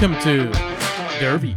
[0.00, 0.52] Welcome to
[1.18, 1.56] Derby.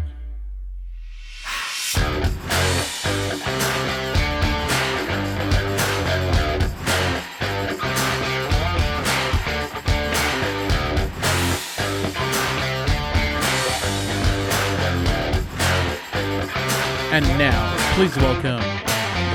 [17.11, 18.59] And now, please welcome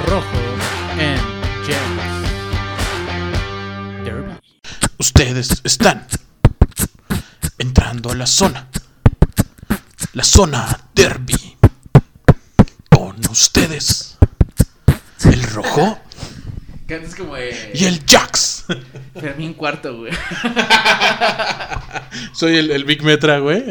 [0.08, 0.26] Rojo
[0.98, 1.22] and
[1.64, 2.02] James.
[4.04, 4.32] Derby.
[4.98, 6.08] Ustedes están
[7.60, 8.66] entrando a la zona.
[10.36, 11.56] Zona derby.
[12.90, 14.18] Con ustedes.
[15.24, 15.98] El rojo
[16.86, 18.66] Cantas como de y el Jax.
[19.18, 20.12] Fermín Cuarto, güey.
[22.34, 23.64] Soy el, el Big Metra, güey.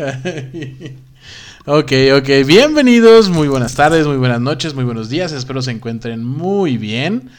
[1.68, 2.30] ok, ok.
[2.48, 3.30] Bienvenidos.
[3.30, 5.34] Muy buenas tardes, muy buenas noches, muy buenos días.
[5.34, 7.30] Espero se encuentren muy bien.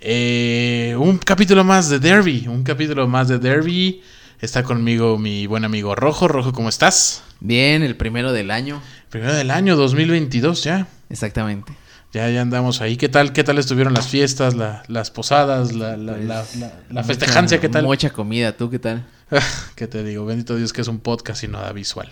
[0.00, 2.48] Eh, un capítulo más de Derby.
[2.48, 4.02] Un capítulo más de Derby.
[4.40, 6.28] Está conmigo mi buen amigo Rojo.
[6.28, 7.22] Rojo, ¿cómo estás?
[7.40, 8.82] Bien, el primero del año.
[9.10, 10.86] Primero del año 2022 ya.
[11.08, 11.72] Exactamente.
[12.12, 12.96] Ya, ya andamos ahí.
[12.96, 13.32] ¿Qué tal?
[13.32, 17.60] ¿Qué tal estuvieron las fiestas, la- las posadas, la, la, la, la- la festejancia?
[17.60, 17.84] ¿Qué tal?
[17.84, 19.04] Mucha comida, ¿tú qué tal?
[19.74, 20.24] ¿Qué te digo?
[20.24, 22.08] Bendito Dios que es un podcast y no da visual.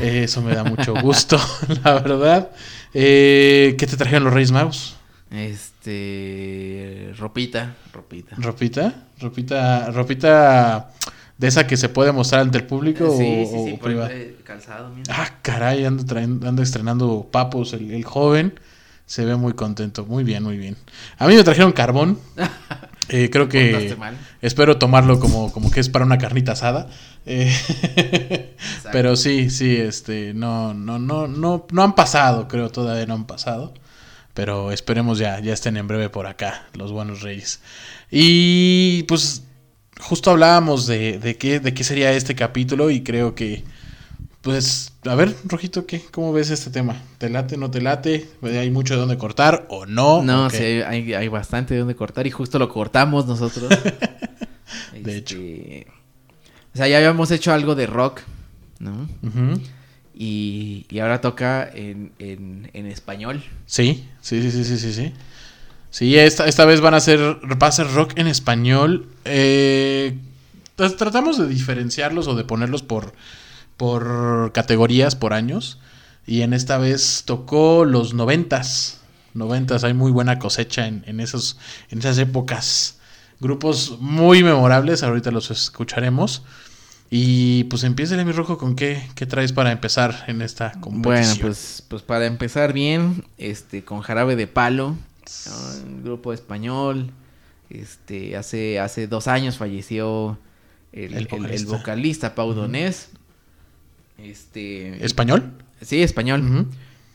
[0.00, 1.38] Eh, eso me da mucho gusto,
[1.84, 2.50] la verdad.
[2.94, 4.96] Eh, ¿Qué te trajeron los Reyes Magos?
[5.30, 7.12] Este.
[7.18, 8.36] Ropita, ropita.
[8.38, 8.94] ¿Ropita?
[9.20, 10.90] ¿Ropita, ropita
[11.38, 14.12] de esa que se puede mostrar ante el público sí, o, sí, o por privada?
[14.12, 15.14] eh, calzado, mira.
[15.16, 18.58] Ah, caray, ando, traen- ando estrenando papos el, el joven.
[19.06, 20.06] Se ve muy contento.
[20.06, 20.76] Muy bien, muy bien.
[21.18, 22.18] A mí me trajeron carbón.
[23.10, 23.94] Eh, creo que
[24.40, 26.88] espero tomarlo como, como que es para una carnita asada.
[27.26, 27.54] Eh,
[28.92, 33.26] pero sí, sí, este, no, no, no, no, no han pasado, creo, todavía no han
[33.26, 33.74] pasado.
[34.32, 37.60] Pero esperemos ya, ya estén en breve por acá, los buenos reyes.
[38.10, 39.42] Y pues
[40.04, 43.64] justo hablábamos de, de qué, de qué sería este capítulo y creo que,
[44.42, 46.02] pues, a ver, Rojito, ¿qué?
[46.10, 47.00] ¿cómo ves este tema?
[47.16, 48.28] ¿Te late, no te late?
[48.42, 50.22] ¿Hay mucho de dónde cortar o no?
[50.22, 53.70] No, ¿O sí, hay, hay, bastante de donde cortar y justo lo cortamos nosotros.
[54.92, 55.36] De hecho.
[55.36, 55.86] Este,
[56.74, 58.20] O sea, ya habíamos hecho algo de rock,
[58.80, 59.08] ¿no?
[59.22, 59.60] Ujú.
[60.14, 63.42] Y, y ahora toca en, en, en español.
[63.66, 65.12] Sí, sí, sí, sí, sí, sí, sí.
[65.94, 69.06] Sí, esta, esta vez van a ser, va rock en español.
[69.24, 70.18] Eh,
[70.74, 73.12] tratamos de diferenciarlos o de ponerlos por,
[73.76, 75.78] por categorías, por años.
[76.26, 79.02] Y en esta vez tocó los noventas.
[79.34, 81.58] Noventas, hay muy buena cosecha en, en, esos,
[81.90, 82.98] en esas épocas.
[83.38, 86.42] Grupos muy memorables, ahorita los escucharemos.
[87.08, 91.02] Y pues empieza mi rojo con qué, qué traes para empezar en esta competición.
[91.02, 94.96] Bueno, pues, pues para empezar bien, este, con Jarabe de Palo,
[95.46, 95.86] ¿no?
[95.88, 97.10] un grupo español.
[97.70, 100.38] Este, hace, hace dos años falleció
[100.92, 102.34] el, El el- el vocalista, vocalista.
[102.34, 103.08] Pau Donés.
[104.18, 105.52] Este, ¿Español?
[105.80, 106.42] sí, español.
[106.48, 106.66] Ujú.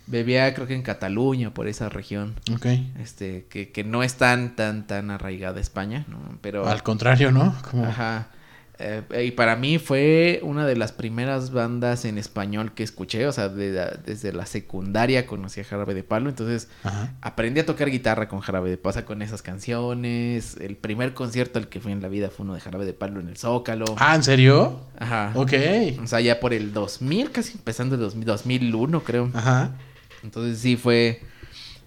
[0.07, 2.33] Bebía creo que en Cataluña, por esa región.
[2.53, 2.65] Ok.
[2.99, 6.17] Este, que, que no es tan, tan, tan arraigada España, ¿no?
[6.41, 6.67] Pero.
[6.67, 7.55] Al contrario, ¿no?
[7.69, 7.85] Como...
[7.85, 8.29] Ajá.
[8.81, 13.31] Eh, y para mí fue una de las primeras bandas en español que escuché, o
[13.34, 13.72] sea, de
[14.06, 17.13] desde la secundaria conocí a Jarabe de Palo, entonces Ajá.
[17.19, 20.56] aprendí a tocar guitarra con Jarabe de Palo, o sea, con esas canciones.
[20.62, 23.19] El primer concierto al que fui en la vida fue uno de Jarabe de Palo
[23.19, 23.84] en el Zócalo.
[23.97, 24.79] Ah, ¿en serio?
[24.97, 25.34] Ajá.
[25.35, 25.53] Ok.
[26.01, 29.29] O sea, ya por el 2000, casi empezando el 2000, 2001, creo.
[29.34, 29.72] Ajá.
[30.23, 31.22] Entonces sí fue...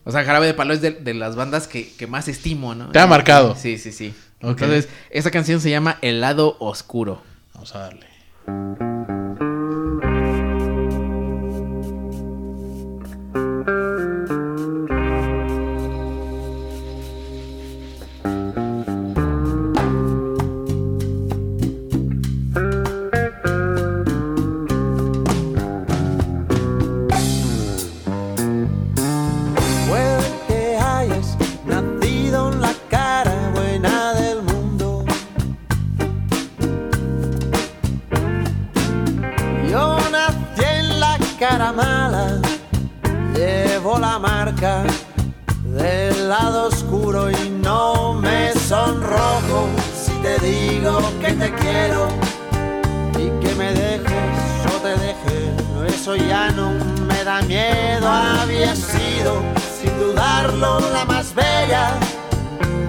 [0.04, 2.91] O sea, Jarabe de Palo es de, de las bandas que, que más estimo, ¿no?
[2.91, 3.54] Te ha marcado.
[3.56, 4.12] Sí, sí, sí.
[4.42, 7.22] Entonces, esa canción se llama El lado oscuro.
[7.54, 9.51] Vamos a darle.
[56.02, 56.72] Eso ya no
[57.06, 59.40] me da miedo, había sido
[59.81, 61.93] sin dudarlo la más bella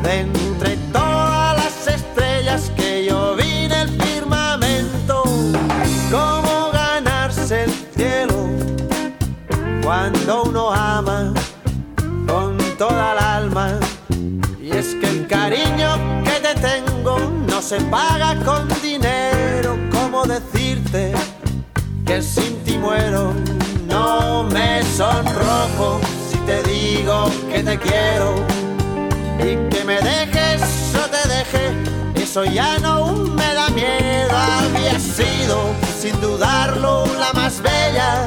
[0.01, 5.21] de entre todas las estrellas que yo vi en el firmamento,
[6.09, 8.49] cómo ganarse el cielo
[9.83, 11.35] cuando uno ama
[12.25, 13.79] con toda el alma.
[14.59, 18.67] Y es que el cariño que te tengo no se paga con
[27.73, 28.35] te quiero
[29.39, 32.21] y que me dejes o te deje.
[32.21, 34.29] Eso ya no me da miedo.
[34.31, 38.25] Había sido, sin dudarlo, la más bella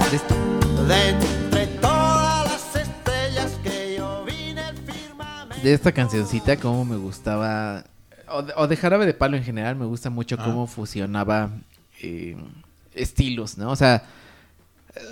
[0.88, 5.62] de entre todas las estrellas que yo vine el firmamento.
[5.62, 7.84] De esta cancioncita, como me gustaba.
[8.28, 11.50] O de, o de Jarabe de Palo en general, me gusta mucho cómo fusionaba
[12.02, 12.36] eh,
[12.94, 13.70] estilos, ¿no?
[13.70, 14.02] O sea,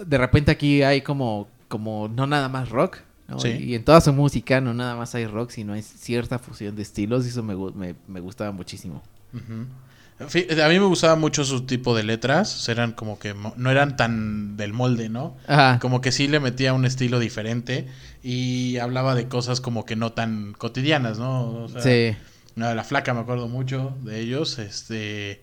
[0.05, 2.99] de repente aquí hay como, como no nada más rock,
[3.35, 3.41] ¿no?
[3.41, 3.49] Sí.
[3.51, 6.83] Y en toda su música no nada más hay rock, sino hay cierta fusión de
[6.83, 9.03] estilos y eso me, me, me gustaba muchísimo.
[10.21, 12.69] A mí me gustaba mucho su tipo de letras.
[12.69, 15.37] Eran como que no eran tan del molde, ¿no?
[15.49, 15.79] Ajá.
[15.81, 17.89] Como que sí le metía un estilo diferente
[18.23, 21.65] y hablaba de cosas como que no tan cotidianas, ¿no?
[21.65, 22.17] O sea, Sí.
[22.55, 24.59] no, la flaca me acuerdo mucho de ellos.
[24.61, 25.43] Este.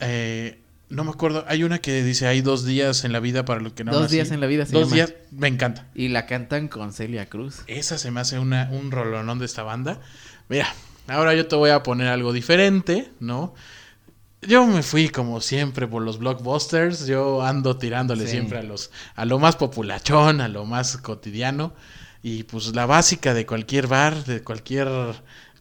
[0.00, 0.61] eh,
[0.92, 1.44] no me acuerdo.
[1.48, 4.02] Hay una que dice: Hay dos días en la vida para los que no Dos
[4.02, 4.14] nací".
[4.16, 4.94] días en la vida se Dos llama.
[4.94, 5.14] días.
[5.30, 5.86] Me encanta.
[5.94, 7.62] Y la cantan con Celia Cruz.
[7.66, 10.00] Esa se me hace una, un rolonón de esta banda.
[10.48, 10.72] Mira,
[11.08, 13.54] ahora yo te voy a poner algo diferente, ¿no?
[14.42, 17.06] Yo me fui como siempre por los blockbusters.
[17.06, 18.32] Yo ando tirándole Sí.
[18.32, 21.74] siempre a los a lo más populachón, a lo más cotidiano.
[22.24, 24.88] Y pues la básica de cualquier bar, de cualquier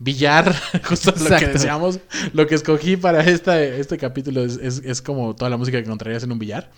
[0.03, 0.53] billar,
[0.83, 1.99] justo lo que decíamos.
[2.33, 5.85] Lo que escogí para esta, este capítulo es, es- es como toda la música que
[5.85, 6.71] encontrarías en un billar.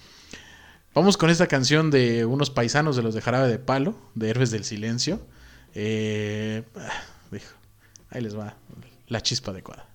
[0.94, 4.52] Vamos con esta canción de unos paisanos de los de Jarabe de Palo, de Héroes
[4.52, 5.20] del Silencio.
[5.74, 6.90] Eh, ah,
[8.12, 8.56] ahí les va
[9.08, 9.88] la chispa adecuada.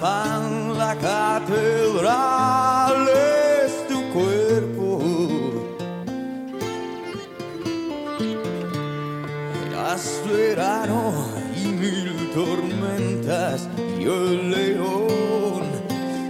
[0.00, 3.08] Pan, la catedral
[3.64, 5.02] es tu cuerpo.
[9.70, 11.26] Eras verano
[11.56, 15.64] y mil tormentas y el león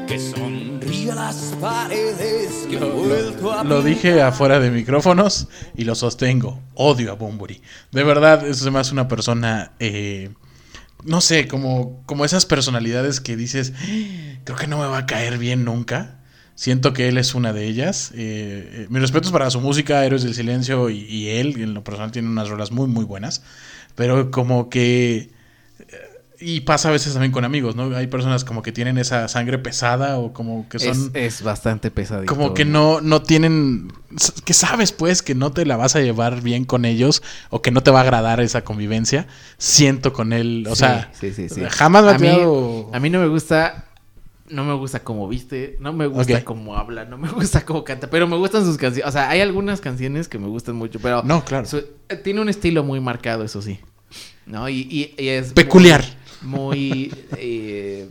[0.06, 5.84] que sonríe a las paredes que he vuelto a Lo dije afuera de micrófonos y
[5.84, 6.60] lo sostengo.
[6.74, 7.60] Odio a Bumburi.
[7.90, 9.72] De verdad, me hace una persona.
[9.80, 10.30] eh,
[11.06, 15.06] no sé, como, como esas personalidades que dices, "Ah, creo que no me va a
[15.06, 16.20] caer bien nunca.
[16.54, 18.12] Siento que él es una de ellas.
[18.14, 21.84] Eh, eh, mis respetos para su música, Héroes del Silencio y, y él, en lo
[21.84, 23.42] personal, tiene unas rolas muy, muy buenas.
[23.94, 25.30] Pero como que.
[26.38, 27.96] Y pasa a veces también con amigos, ¿no?
[27.96, 31.10] Hay personas como que tienen esa sangre pesada o como que son.
[31.14, 32.32] Es, es bastante pesadito.
[32.34, 33.90] Como que no, no tienen.
[34.44, 37.70] Que sabes, pues, que no te la vas a llevar bien con ellos o que
[37.70, 39.26] no te va a agradar esa convivencia.
[39.56, 40.66] Siento con él.
[40.68, 41.62] O Sí, sea, sí, sí, sí.
[41.70, 42.28] jamás me ha a mí,
[42.92, 43.84] a mí no me gusta.
[44.48, 48.08] No me gusta cómo viste, no me gusta cómo habla, no me gusta cómo canta,
[48.10, 49.08] pero me gustan sus canciones.
[49.08, 51.66] O sea, hay algunas canciones que me gustan mucho, pero No, claro.
[51.66, 51.78] su-
[52.08, 53.80] eh, tiene un estilo muy marcado, eso sí.
[54.46, 54.68] ¿No?
[54.68, 56.02] Y, y- y es Peculiar.
[56.02, 58.08] Muy, muy, eh,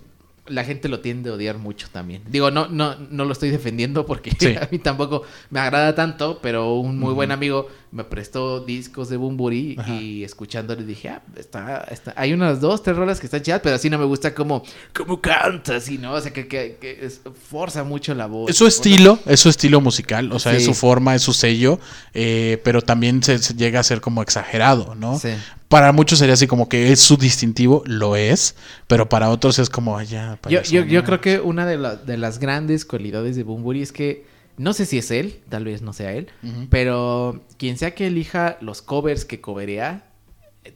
[0.48, 2.22] la gente lo tiende a odiar mucho también.
[2.28, 4.56] Digo, no, no, no lo estoy defendiendo porque Sí.
[4.62, 9.16] a mí tampoco me agrada tanto, pero un muy buen amigo me prestó discos de
[9.18, 9.94] Bumburi Ajá.
[9.96, 13.76] y escuchándole dije, ah, está, está, hay unas dos, tres rolas que están chidas, pero
[13.76, 14.64] así no me gusta como,
[14.94, 16.12] como canta, así, ¿no?
[16.14, 18.50] O sea, que, que, que es- forza mucho la voz.
[18.52, 21.80] Es su estilo, es su estilo musical, o sea, es su forma, es su sello,
[22.14, 25.18] eh, pero también se, se llega a ser como exagerado, ¿no?
[25.18, 25.30] Sí.
[25.76, 28.56] Para muchos sería así como que es su distintivo, lo es,
[28.88, 30.40] pero para otros es como allá.
[30.48, 33.92] Yo, yo, yo creo que una de, la- de las grandes cualidades de Bumburi es
[33.92, 34.26] que
[34.58, 36.28] no sé si es él, tal vez no sea él,
[36.70, 40.06] pero quien sea que elija los covers que coverea,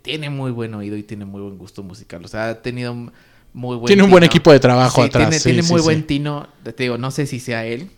[0.02, 2.26] tiene muy buen oído y tiene muy buen gusto musical.
[2.26, 5.40] O sea, ha tenido muy buen Tiene un buen equipo de trabajo Sí, atrás, Tiene,
[5.40, 6.50] sí, tiene sí, muy buen tino.
[6.64, 7.90] Te digo, no sé si sea él,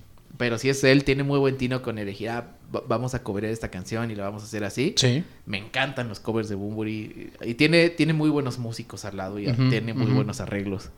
[0.42, 3.54] pero si es él, tiene muy buen tino con elegir, ah, va- vamos a coverear
[3.54, 4.96] esta canción y la vamos a hacer así.
[4.98, 5.24] Sí.
[5.46, 7.30] Me encantan los covers de Bumburi.
[7.46, 10.90] Y tiene, tiene muy buenos músicos al lado y tiene muy buenos arreglos.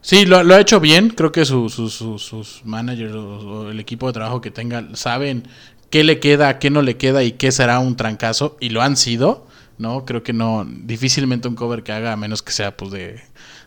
[0.00, 1.10] Sí, lo, lo ha hecho bien.
[1.10, 4.88] Creo que su- su- su- sus managers o, o el equipo de trabajo que tenga
[4.94, 5.42] saben
[5.90, 8.56] qué le queda, qué no le queda y qué será un trancazo.
[8.60, 9.46] Y lo han sido,
[9.76, 10.06] ¿no?
[10.06, 13.20] Creo que no, difícilmente un cover que haga, a menos que sea pues de,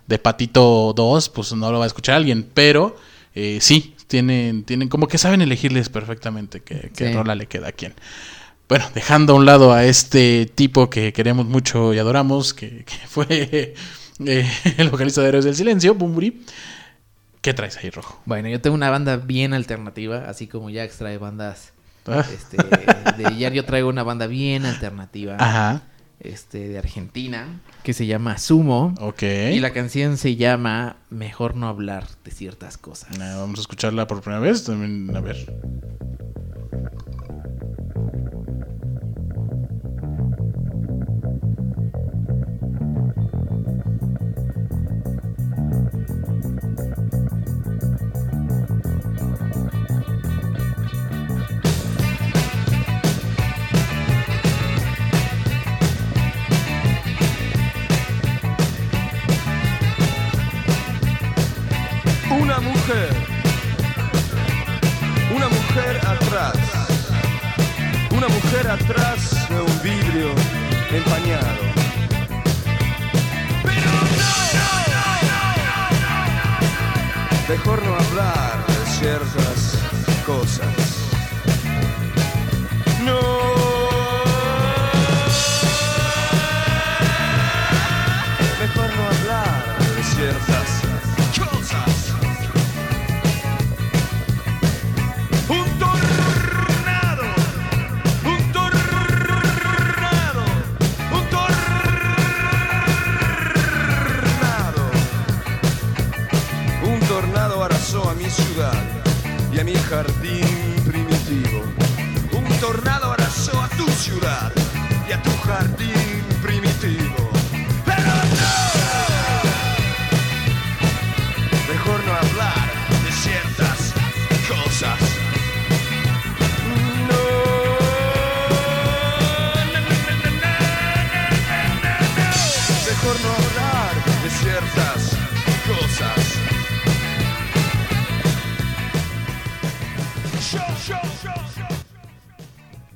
[0.07, 2.49] de Patito 2, pues no lo va a escuchar alguien.
[2.51, 2.95] Pero
[3.35, 7.13] eh, sí, tienen, tienen como que saben elegirles perfectamente qué, qué Sí.
[7.15, 7.95] rola le queda a quién.
[8.69, 12.95] Bueno, dejando a un lado a este tipo que queremos mucho y adoramos, que, que
[13.07, 13.73] fue
[14.23, 16.43] eh, el vocalista de Héroes del Silencio, Bumburi.
[17.41, 18.21] ¿Qué traes ahí, Rojo?
[18.25, 21.73] Bueno, yo tengo una banda bien alternativa, así como Jax trae bandas.
[22.05, 22.57] Ah, Este,
[23.17, 25.37] de ayer yo traigo una banda bien alternativa.
[25.39, 25.81] Ajá,
[26.23, 28.95] Este, de Argentina, que se llama Sumo.
[28.99, 29.23] ok.
[29.51, 33.19] Y la canción se llama Mejor no hablar de ciertas cosas.
[33.19, 34.63] Ah, vamos a escucharla por primera vez.
[34.63, 35.53] También, a ver.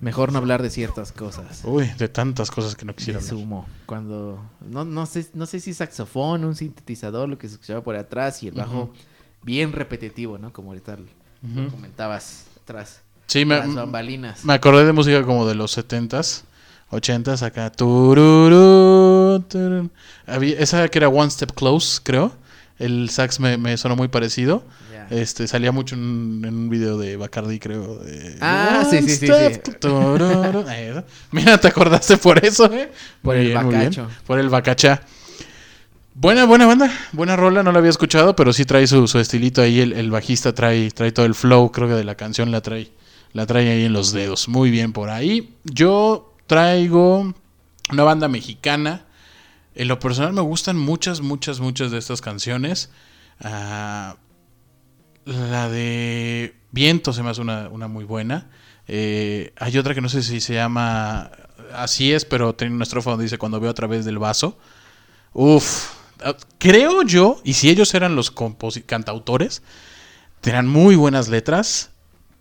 [0.07, 1.61] Mejor no hablar de ciertas cosas.
[1.63, 3.29] Uy, de tantas cosas que no quisiera hablar.
[3.29, 3.67] Sumo.
[3.85, 4.39] Cuando.
[4.61, 8.41] No, no, sé, no sé si saxofón, un sintetizador, lo que se escuchaba por atrás
[8.43, 8.91] y el bajo
[9.43, 10.51] bien repetitivo, ¿no?
[10.53, 11.03] Como ahorita lo
[11.63, 11.71] Ujú.
[11.71, 13.01] comentabas atrás.
[13.27, 14.43] Sí, me, Las bambalinas.
[14.45, 16.43] me acordé de música como de los 70s,
[16.91, 17.69] 80s, acá.
[17.71, 19.43] Tururú.
[20.25, 22.31] Había, esa que era One Step Close, creo.
[22.79, 24.63] El sax me, me sonó muy parecido.
[25.09, 27.97] Este, salía mucho en, en un video de Bacardi, creo.
[27.99, 29.33] de Ah, sí, sí, sí, sí.
[29.81, 31.03] Eso.
[31.31, 32.91] Mira, te acordaste por eso, ¿eh?
[33.21, 34.07] Por Muy el bien, bacacho.
[34.25, 35.01] Por el bacachá.
[36.13, 36.91] Buena, buena banda.
[37.11, 39.79] Buena rola, no la había escuchado, pero sí trae su, su estilito ahí.
[39.79, 42.91] El, el bajista trae, trae todo el flow, creo que de la canción la trae.
[43.33, 44.47] La trae ahí en los dedos.
[44.47, 45.55] Muy bien por ahí.
[45.63, 47.33] Yo traigo
[47.91, 49.05] una banda mexicana.
[49.75, 52.89] En lo personal me gustan muchas, muchas, muchas de estas canciones.
[53.39, 54.15] Ah,
[55.27, 58.48] la de Viento se me hace una, una muy buena.
[58.88, 61.29] Eh, hay otra que no sé si se llama
[61.74, 64.57] Así es, pero tiene una estrofa donde dice Cuando veo a través del vaso.
[65.34, 65.89] Uf,
[66.24, 68.31] ah, creo yo, y si ellos eran los
[68.86, 69.62] cantautores,
[70.41, 71.91] tenían muy buenas letras.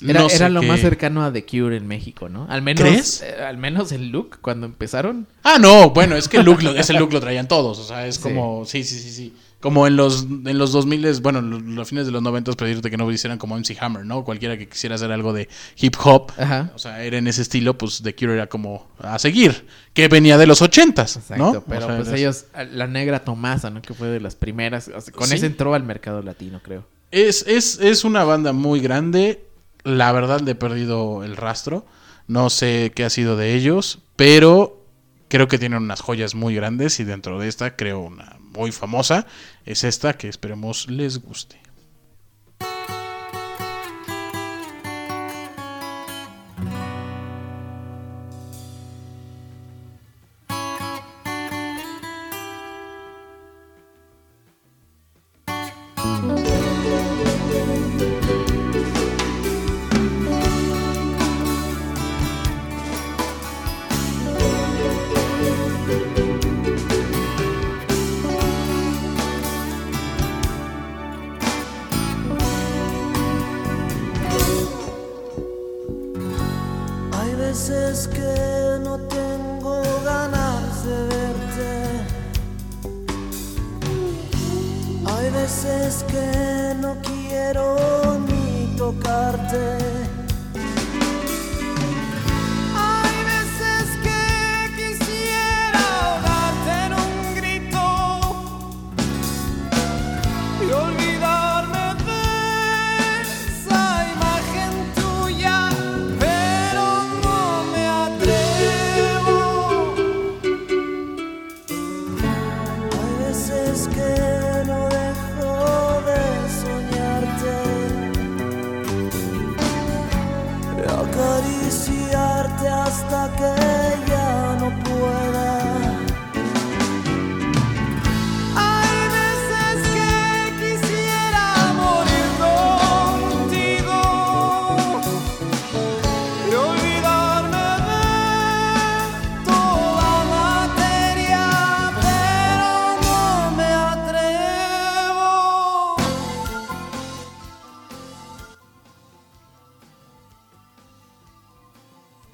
[0.07, 2.47] Era, No sé era lo qué- más cercano a The Cure en México, ¿no?
[2.51, 3.23] Al menos, ¿Crees?
[3.23, 5.27] eh, al menos el look cuando empezaron.
[5.43, 8.07] Ah, no, bueno, es que el look, lo- ese look lo traían todos, o sea,
[8.07, 8.23] es Sí.
[8.23, 9.35] como, sí, sí, sí, sí.
[9.61, 12.97] Como en los, en los 2000, bueno, los, los fines de los 90 pedirte que
[12.99, 14.23] no hicieran como MC Hammer, ¿no?
[14.23, 15.49] Cualquiera que quisiera hacer algo de
[15.79, 16.71] hip hop, Ajá.
[16.75, 20.37] o sea, era en ese estilo, pues The Cure era como a seguir, que venía
[20.39, 21.65] de los 80s, Exacto, ¿no?
[21.67, 23.81] pero O sea, pues es- ellos, la negra Tomasa, ¿no?
[23.83, 24.89] Que fue de las primeras.
[24.89, 25.35] o sea, con Sí.
[25.37, 26.87] ese entró al mercado latino, creo.
[27.11, 29.45] Es, es, es una banda muy grande.
[29.85, 31.87] La verdad le he perdido el rastro.
[32.29, 34.01] No sé qué ha sido de ellos.
[34.17, 34.85] Pero
[35.29, 39.27] creo que tienen unas joyas muy grandes y dentro de esta creo una muy famosa
[39.65, 41.66] es esta que esperemos les guste.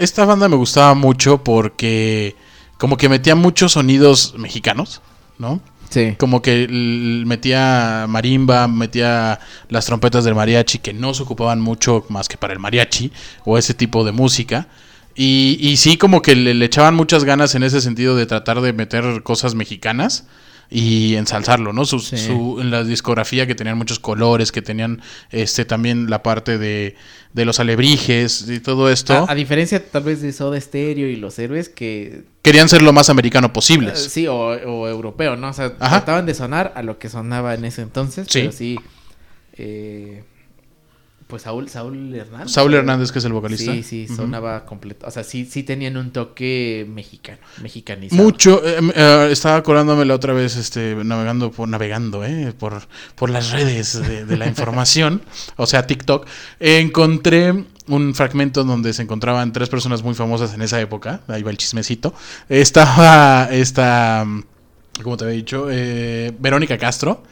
[0.02, 2.34] Esta banda me gustaba mucho porque
[2.76, 5.00] como que metía muchos sonidos mexicanos,
[5.38, 5.60] ¿no?
[5.90, 6.16] Sí.
[6.18, 6.66] Como que
[7.24, 9.38] metía marimba, metía
[9.68, 13.12] las trompetas del mariachi que no se ocupaban mucho más que para el mariachi
[13.44, 14.66] o ese tipo de música.
[15.14, 18.60] Y, y sí, como que le, le echaban muchas ganas en ese sentido de tratar
[18.60, 20.26] de meter cosas mexicanas
[20.74, 21.84] y ensalzarlo, ¿no?
[21.84, 22.16] Su, Sí.
[22.16, 26.96] su- en la discografía que tenían muchos colores, que tenían este también la parte de,
[27.34, 29.12] de los alebrijes y todo esto.
[29.28, 32.22] A, a diferencia tal vez de Soda Stereo y Los Héroes que...
[32.42, 33.94] Querían ser lo más americano eh, posible.
[33.96, 35.50] sí, o, o europeo, ¿no?
[35.50, 35.98] O sea, Ajá.
[35.98, 38.40] trataban de sonar a lo que sonaba en ese entonces, Sí.
[38.40, 38.78] pero sí...
[39.54, 40.24] eh,
[41.32, 42.52] pues Saúl, Saúl Hernández.
[42.52, 43.72] Saúl Hernández, que es el vocalista.
[43.72, 45.06] Sí, sí, sonaba completo.
[45.06, 48.22] O sea, sí, sí tenían un toque mexicano, mexicanizado.
[48.22, 52.82] Mucho, eh, eh, estaba acordándome la otra vez, este, navegando por, navegando, eh, por,
[53.14, 55.22] por las redes de, de la información,
[55.56, 56.26] o sea, TikTok,
[56.60, 61.50] encontré un fragmento donde se encontraban tres personas muy famosas en esa época, ahí va
[61.50, 62.12] el chismecito,
[62.50, 64.42] estaba esta, mm,
[65.02, 65.68] ¿cómo te había dicho?
[65.70, 67.22] Eh, Verónica Castro,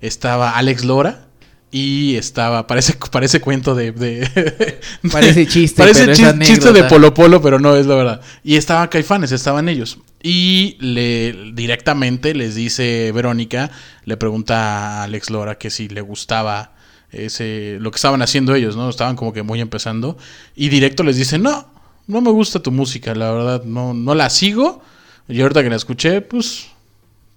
[0.00, 1.26] estaba Alex Lora,
[1.72, 3.92] y estaba, parece, parece cuento de...
[3.92, 4.80] de-
[5.12, 6.84] Parece chiste, Parece pero es chis- chiste de.
[6.84, 8.20] Polo Polo, pero no es la verdad.
[8.44, 9.98] Y estaba Caifanes, estaban ellos.
[10.22, 13.70] Y le directamente les dice Verónica,
[14.04, 16.72] le pregunta a Alex Lora que si le gustaba
[17.10, 18.88] ese lo que estaban haciendo ellos, ¿no?
[18.90, 20.18] Estaban como que muy empezando.
[20.54, 21.66] Y directo les dice, no,
[22.06, 24.82] no me gusta tu música, la verdad, no, no la sigo.
[25.28, 26.66] Y ahorita que la escuché, pues,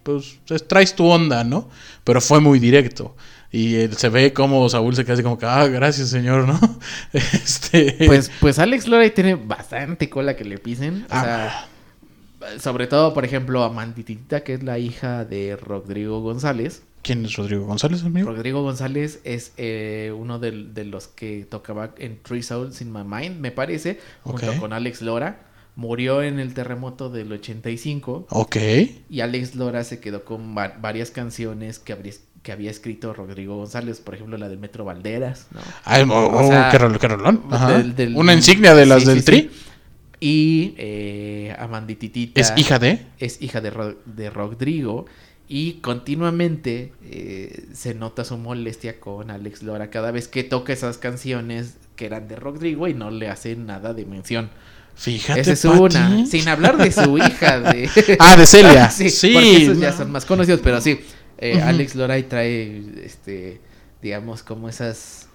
[0.04, 1.69] pues es- traes tu onda, ¿no?
[2.04, 3.15] Pero fue muy directo.
[3.54, 6.60] Y él se ve como Saúl se queda así como que, ah, gracias, señor, ¿no?
[7.13, 7.96] este.
[8.08, 11.04] Pues, pues Alex Lora ahí tiene bastante cola que le pisen.
[11.04, 11.68] O Ah.
[12.42, 16.82] sea, sobre todo, por ejemplo, a Manditita, que es la hija de Rodrigo González.
[17.04, 18.32] ¿Quién es Rodrigo González, amigo?
[18.32, 20.52] Rodrigo González es eh, uno de,
[20.86, 24.58] los que tocaba en Three Souls in My Mind, me parece, junto Ok.
[24.58, 25.42] con Alex Lora.
[25.76, 28.56] Murió en el terremoto del 85 Ok.
[29.10, 33.56] y Alex Lora se quedó con va- varias canciones que, habría- que había escrito Rodrigo
[33.58, 35.62] González, por ejemplo la del Metro Valderas, ¿no?
[35.86, 37.41] Ay, oh, O oh, sea, qué, rol- qué rolón.
[37.49, 37.77] Ajá.
[37.77, 39.38] del- del- Una insignia de las Sí, del sí, Tri.
[39.41, 39.49] sí.
[40.19, 43.06] Y eh, Amandititita Es hija de.
[43.19, 45.06] es hija de, Ro- de Rodrigo
[45.49, 50.97] y continuamente eh, se nota su molestia con Alex Lora cada vez que toca esas
[50.97, 54.49] canciones que eran de Rodrigo y no le hace nada de mención.
[54.95, 55.41] Fíjate.
[55.41, 55.77] Esa es Pati.
[55.79, 58.89] una, sin hablar de su hija de Ah, de Celia.
[58.91, 60.99] sí, Sí, porque esos ya son más conocidos, pero sí,
[61.38, 61.62] eh.
[61.62, 63.60] Alex Lora ahí trae este
[64.02, 65.28] digamos como esas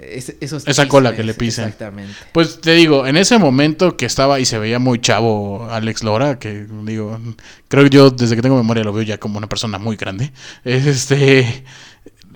[0.00, 1.66] es- esos Esa cola que le pisen.
[1.66, 2.14] Exactamente.
[2.32, 6.38] Pues te digo, en ese momento que estaba y se veía muy chavo Alex Lora,
[6.40, 7.20] que digo,
[7.68, 10.32] creo que yo desde que tengo memoria lo veo ya como una persona muy grande.
[10.64, 11.64] Este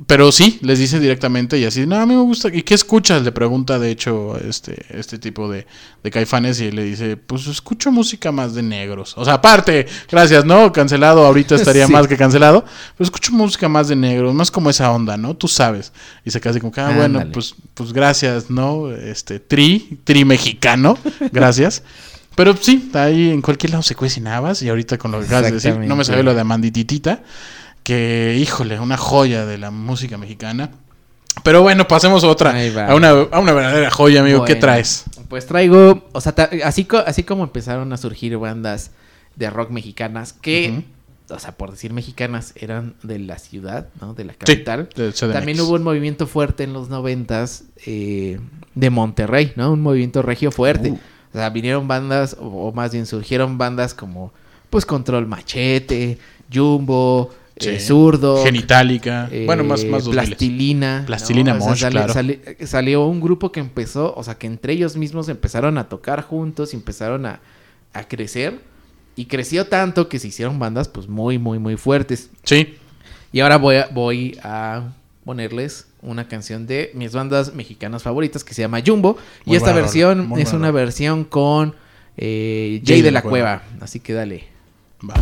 [0.07, 2.49] pero sí, les dice directamente y así, no, a mí me gusta.
[2.53, 3.23] ¿Y qué escuchas?
[3.23, 5.67] Le pregunta, de hecho, este, este tipo de,
[6.03, 9.15] de caifanes y le dice, pues escucho música más de negros.
[9.17, 10.73] O sea, aparte, gracias, ¿no?
[10.73, 11.93] Cancelado, ahorita estaría Sí.
[11.93, 12.65] más que cancelado.
[12.97, 15.35] Pero escucho música más de negros, más como esa onda, ¿no?
[15.35, 15.93] Tú sabes.
[16.25, 18.91] Y se casi como que, ah, bueno, pues, pues gracias, ¿no?
[18.93, 20.97] Este, tri, tri mexicano,
[21.33, 21.83] gracias.
[22.37, 25.47] Pero sí, ahí en cualquier lado se cuecen habas y ahorita con lo que acabas
[25.47, 27.21] de decir, no me sabía lo de Amandititita,
[27.89, 30.73] que híjole, una joya de la música mexicana.
[31.43, 32.51] Pero bueno, pasemos a otra,
[32.87, 34.45] a una, a una verdadera joya, amigo.
[34.45, 35.05] ¿Qué traes?
[35.31, 38.91] Pues traigo, o sea, así, co- así como empezaron a surgir bandas
[39.37, 40.85] de rock mexicanas que,
[41.31, 44.13] o sea, por decir mexicanas, eran de la ciudad, ¿no?
[44.13, 44.91] De la capital.
[45.33, 48.39] También hubo un movimiento fuerte en los noventas eh,
[48.75, 49.73] de Monterrey, ¿no?
[49.73, 50.91] Un movimiento regio fuerte.
[50.91, 50.99] Uh.
[51.33, 54.31] O sea, vinieron bandas, o, o más bien surgieron bandas como,
[54.69, 56.19] pues, Control Machete,
[56.53, 57.69] Jumbo, Sí.
[57.71, 58.43] eh, Zurdo.
[58.45, 59.29] Genitálica.
[59.31, 60.13] eh, bueno, más, más 2000.
[60.27, 61.03] Plastilina.
[61.07, 61.59] Plastilina ¿no?
[61.59, 62.13] O sea, Mosh, sale- claro.
[62.13, 66.23] sale- salió un grupo que empezó, o sea, que entre ellos mismos empezaron a tocar
[66.23, 67.41] juntos y empezaron a,
[67.93, 68.61] a crecer.
[69.17, 72.31] Y creció tanto que se hicieron bandas, pues, muy, muy, muy fuertes.
[72.45, 72.77] Sí.
[73.33, 74.93] Y ahora voy a, voy a
[75.25, 79.19] ponerles una canción de mis bandas mexicanas favoritas que se llama Jumbo.
[79.45, 81.75] Muy y esta buena versión es buena una versión con
[82.17, 83.63] eh, Jay, de la, Cueva.
[83.81, 84.45] Así que dale.
[85.03, 85.15] Va.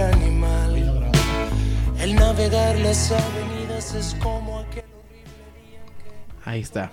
[0.00, 1.12] animal.
[2.00, 6.10] El navegar las avenidas es como aquel horrible día que...
[6.44, 6.90] Ahí está.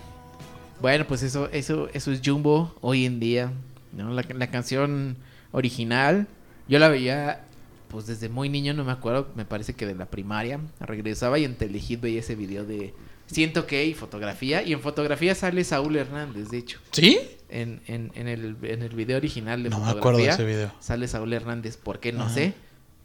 [0.79, 3.51] Bueno, pues eso, eso, eso es Jumbo hoy en día.
[3.93, 4.11] ¿no?
[4.11, 5.17] La, la canción
[5.51, 6.27] original,
[6.67, 7.45] yo la veía
[7.87, 10.59] pues desde muy niño, no me acuerdo, me parece que de la primaria.
[10.79, 12.93] Regresaba y en Telehit veía ese video de
[13.33, 14.63] Siento que y fotografía.
[14.63, 16.79] Y en fotografía sale Saúl Hernández, de hecho.
[16.91, 17.19] ¿Sí?
[17.49, 19.99] En, en, en, el, en el video original de No me fotografía.
[19.99, 20.73] acuerdo de ese video.
[20.79, 22.11] Sale Saúl Hernández, ¿por qué?
[22.11, 22.33] No Ajá.
[22.33, 22.53] sé.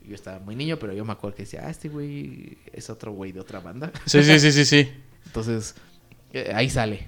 [0.06, 3.12] Yo estaba muy niño, pero yo me acuerdo que decía, ah, este güey es otro
[3.12, 3.92] güey de otra banda.
[4.06, 4.88] Sí, sí, sí, sí, sí.
[5.26, 5.74] Entonces,
[6.32, 7.06] eh, ahí sale.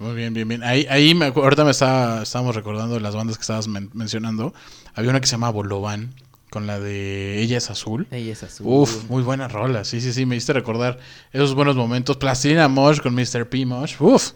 [0.00, 0.62] Muy bien, bien, bien.
[0.64, 4.52] Ahí, ahí me ahorita me estaba, estábamos recordando de las bandas que estabas men- mencionando.
[4.94, 6.12] Había una que se llama Bolovan,
[6.50, 8.06] con la de Ella es Azul.
[8.10, 8.66] Ella es azul.
[8.68, 9.84] Uf, muy buena rola.
[9.84, 10.98] Sí, sí, sí, me hiciste recordar
[11.32, 12.16] esos buenos momentos.
[12.16, 13.48] Plastilina Mosh con Mr.
[13.48, 13.64] P.
[13.64, 13.94] Mosh.
[14.00, 14.32] Uf,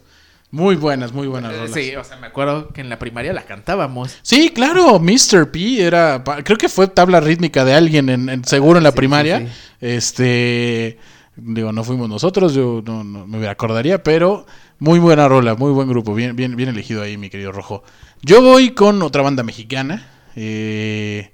[0.51, 1.73] muy buenas, muy buenas Eh, rolas.
[1.73, 4.17] Sí, o sea, me acuerdo que en la primaria la cantábamos.
[4.21, 5.51] Sí, claro, Mr.
[5.51, 8.95] P era, creo que fue tabla rítmica de alguien, en, en- seguro en la Sí,
[8.97, 9.39] primaria.
[9.39, 9.51] sí, sí.
[9.81, 10.97] Este,
[11.35, 14.45] digo, no fuimos nosotros, yo no, no me acordaría, pero
[14.79, 17.83] muy buena rola, muy buen grupo, bien, bien, bien elegido ahí, mi querido Rojo.
[18.21, 20.07] Yo voy con otra banda mexicana.
[20.37, 21.31] eh,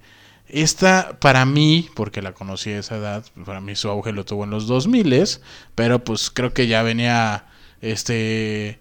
[0.52, 4.44] esta, para mí, porque la conocí a esa edad, para mí su auge lo tuvo
[4.44, 5.40] en los 2000
[5.76, 7.46] pero pues creo que ya venía,
[7.82, 8.80] este,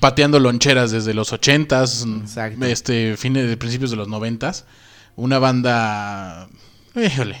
[0.00, 2.64] pateando loncheras desde los 80s, Exacto.
[2.66, 4.64] este, fines de principios de los 90s.
[5.16, 6.48] Una banda,
[6.94, 7.40] híjole,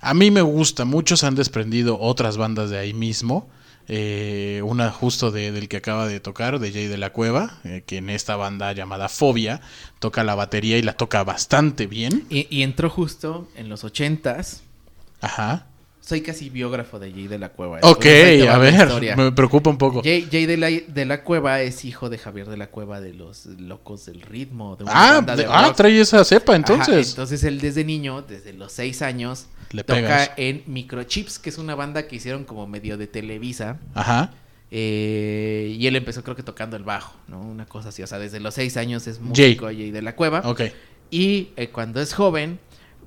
[0.00, 3.48] a mí me gusta, muchos han desprendido otras bandas de ahí mismo.
[3.90, 7.82] Eh, una justo de- del que acaba de tocar, de Jay de la Cueva, eh,
[7.86, 9.62] que en esta banda llamada Fobia
[9.98, 12.26] toca la batería y la toca bastante bien.
[12.28, 14.62] Y, y entró justo en los ochentas.
[15.22, 15.67] Ajá.
[16.08, 17.80] Soy casi biógrafo de Jay de la Cueva.
[17.82, 20.00] Ok, te va a ver, me preocupa un poco.
[20.02, 23.12] Jay, Jay de, la, de la Cueva es hijo de Javier de la Cueva de
[23.12, 24.76] los Locos del Ritmo.
[24.76, 27.10] De una Ah, banda de ah, trae esa cepa Ajá, entonces.
[27.10, 30.30] entonces él desde niño, desde los seis años, Le toca pegas.
[30.38, 33.76] en Microchips, que es una banda que hicieron como medio de Televisa.
[33.92, 34.32] Ajá.
[34.70, 37.38] Eh, y él empezó creo que tocando el bajo, ¿no?
[37.40, 38.02] Una cosa así.
[38.02, 40.40] O sea, desde los seis años es músico Jay, de la Cueva.
[40.46, 40.62] Ok.
[41.10, 42.58] Y eh, cuando es joven,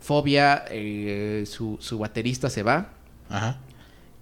[0.01, 2.89] Fobia, eh, su, su baterista se va.
[3.29, 3.59] Ajá.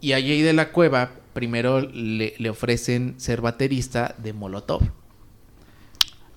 [0.01, 4.81] Y a Jay de la Cueva primero le, le ofrecen ser baterista de Molotov.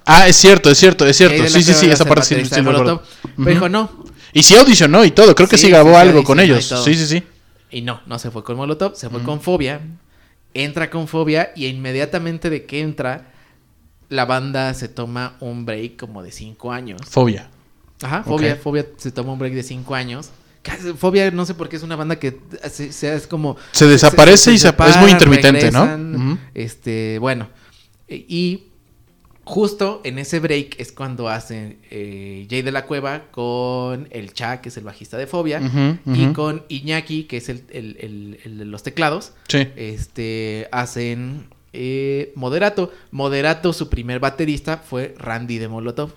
[0.05, 1.47] Ah, es cierto, es cierto, es cierto.
[1.49, 2.63] Sí, sí, sí, esa parte sí, sí me.
[2.63, 3.03] Molotov.
[3.37, 4.05] Pero dijo no.
[4.33, 6.65] Y sí audicionó y todo, creo que sí, Sí, grabó sí, algo con ellos.
[6.85, 7.23] Sí, sí, sí.
[7.71, 9.81] Y no, no se fue con Molotov, se fue con Fobia.
[10.55, 13.33] Entra con Fobia y inmediatamente de que entra,
[14.09, 17.01] la banda se toma un break como de cinco años.
[17.09, 17.49] Fobia.
[18.03, 18.57] Ajá, Fobia.
[18.57, 20.31] Fobia se toma un break de cinco años.
[20.97, 22.39] Fobia, no sé por qué es una banda que
[22.71, 23.57] se, se- es como...
[23.73, 26.39] Se desaparece y se- es muy intermitente, ¿no?
[26.55, 27.49] Este, bueno.
[28.09, 28.65] e- Y
[29.45, 34.61] justo en ese break es cuando hacen eh, Jay de la Cueva con el Cha,
[34.61, 35.61] que es el bajista de Fobia,
[36.07, 39.33] y con Iñaki, que es el, el- el- el de los teclados.
[39.49, 39.67] Sí.
[39.75, 42.93] Este, hacen eh, Moderato.
[43.11, 46.13] Moderato, su primer baterista fue Randy de Molotov.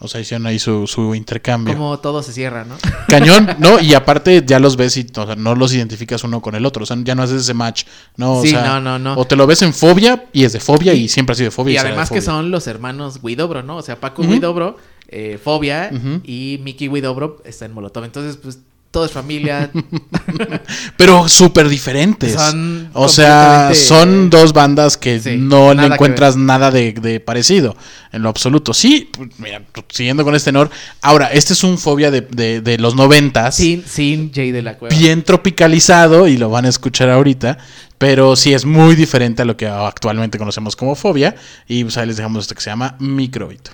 [0.00, 1.74] O sea, hicieron ahí su, su intercambio.
[1.74, 2.76] Como todo se cierra, ¿no?
[3.08, 3.80] Cañón, ¿no?
[3.80, 6.84] Y aparte ya los ves y o sea, no los identificas uno con el otro.
[6.84, 7.84] O sea, ya no haces ese match.
[8.16, 9.14] No, o Sí, sea, no, no, no.
[9.20, 11.50] O te lo ves en fobia y es de fobia y, siempre ha sido de
[11.50, 11.74] fobia.
[11.74, 13.76] Y además que son los hermanos Guidobro, ¿no?
[13.76, 14.32] O sea, Paco Ujú.
[14.34, 14.76] Guidobro,
[15.08, 15.90] eh, Fobia
[16.24, 18.04] y Mickey Guidobro está en Molotov.
[18.04, 19.70] Entonces, pues, todo es familia.
[20.96, 22.32] Pero súper diferentes.
[22.34, 27.76] Son o sea, son dos bandas que Sí, no le encuentras nada de, de parecido.
[28.12, 28.72] En lo absoluto.
[28.72, 30.70] Sí, pues, mira, siguiendo con este tenor.
[31.02, 33.54] Ahora, este es un fobia de, de- de los noventas.
[33.56, 34.96] sin, sin Jay de la Cueva.
[34.96, 37.58] bien tropicalizado y lo van a escuchar ahorita,
[37.98, 41.34] pero sí es muy diferente a lo que actualmente conocemos como fobia
[41.66, 43.72] y pues ahí les dejamos esto que se llama microbito.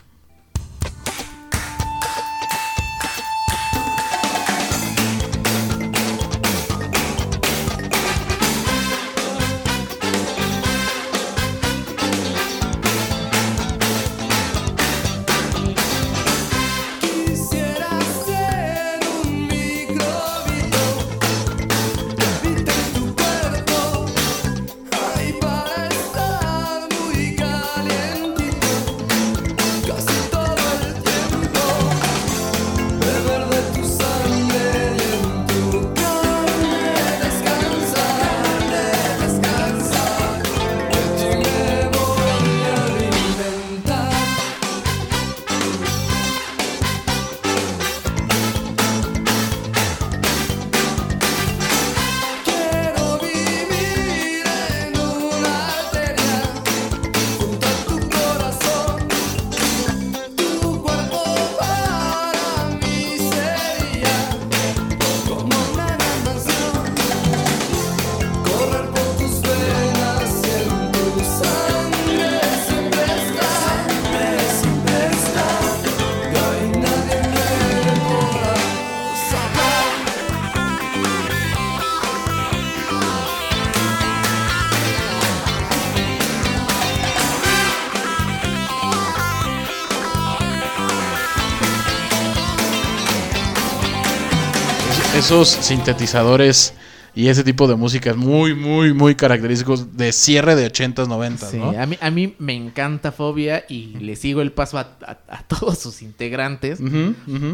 [95.24, 96.74] Esos sintetizadores
[97.14, 101.50] y ese tipo de música es muy, muy, muy característicos de cierre de 80s, 90s,
[101.50, 101.70] Sí, ¿no?
[101.70, 105.42] a, mí, a mí me encanta Fobia y le sigo el paso a, a- a
[105.44, 106.78] todos sus integrantes.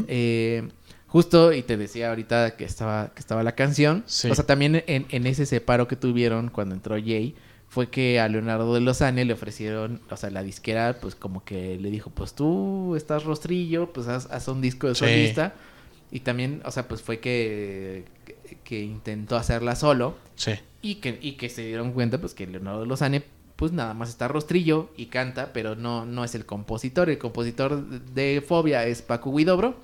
[0.09, 0.69] Eh,
[1.07, 4.03] justo, y te decía ahorita que estaba, que estaba la canción.
[4.07, 4.29] Sí.
[4.29, 7.37] O sea, también en, en ese separo que tuvieron cuando entró Jay,
[7.69, 11.79] fue que a Leonardo de Lozane le ofrecieron, o sea, la disquera, pues como que
[11.81, 15.05] le dijo, pues tú estás rostrillo, pues haz, haz un disco de Sí.
[16.11, 20.17] Y también, o sea, pues fue que, que, que intentó hacerla solo.
[20.35, 20.53] Sí.
[20.83, 23.23] Y que, y que se dieron cuenta, pues, que Leonardo Lozane,
[23.57, 27.11] pues nada más está rostrillo y canta, pero no, no es el compositor.
[27.11, 29.77] El compositor de Fobia es Paco Guidobro,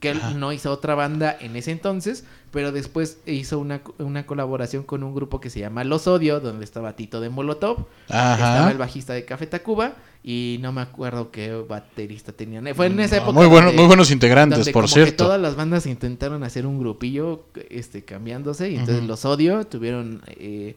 [0.00, 0.30] que él Ajá.
[0.32, 5.14] no hizo otra banda en ese entonces, pero después hizo una, una colaboración con un
[5.14, 8.34] grupo que se llama Los Odio, donde estaba Tito de Molotov, Ajá.
[8.34, 9.92] estaba el bajista de Café Tacuba,
[10.24, 12.66] y no me acuerdo qué baterista tenían.
[12.74, 13.32] Fue en esa No, época.
[13.38, 15.24] muy, bueno, donde- muy buenos integrantes, donde por como que cierto.
[15.24, 20.76] todas las bandas intentaron hacer un grupillo este cambiándose y entonces los odio tuvieron eh,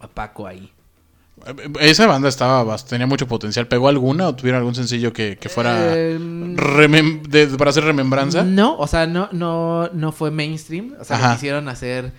[0.00, 0.72] a Paco ahí
[1.80, 3.66] Esa banda estaba tenía mucho potencial.
[3.66, 6.54] ¿Pegó alguna o tuvieron algún sencillo que, que fuera Em,
[7.22, 8.42] de- para hacer remembranza?
[8.44, 10.94] no o sea no no no fue mainstream.
[11.00, 12.12] O sea lo quisieron hacer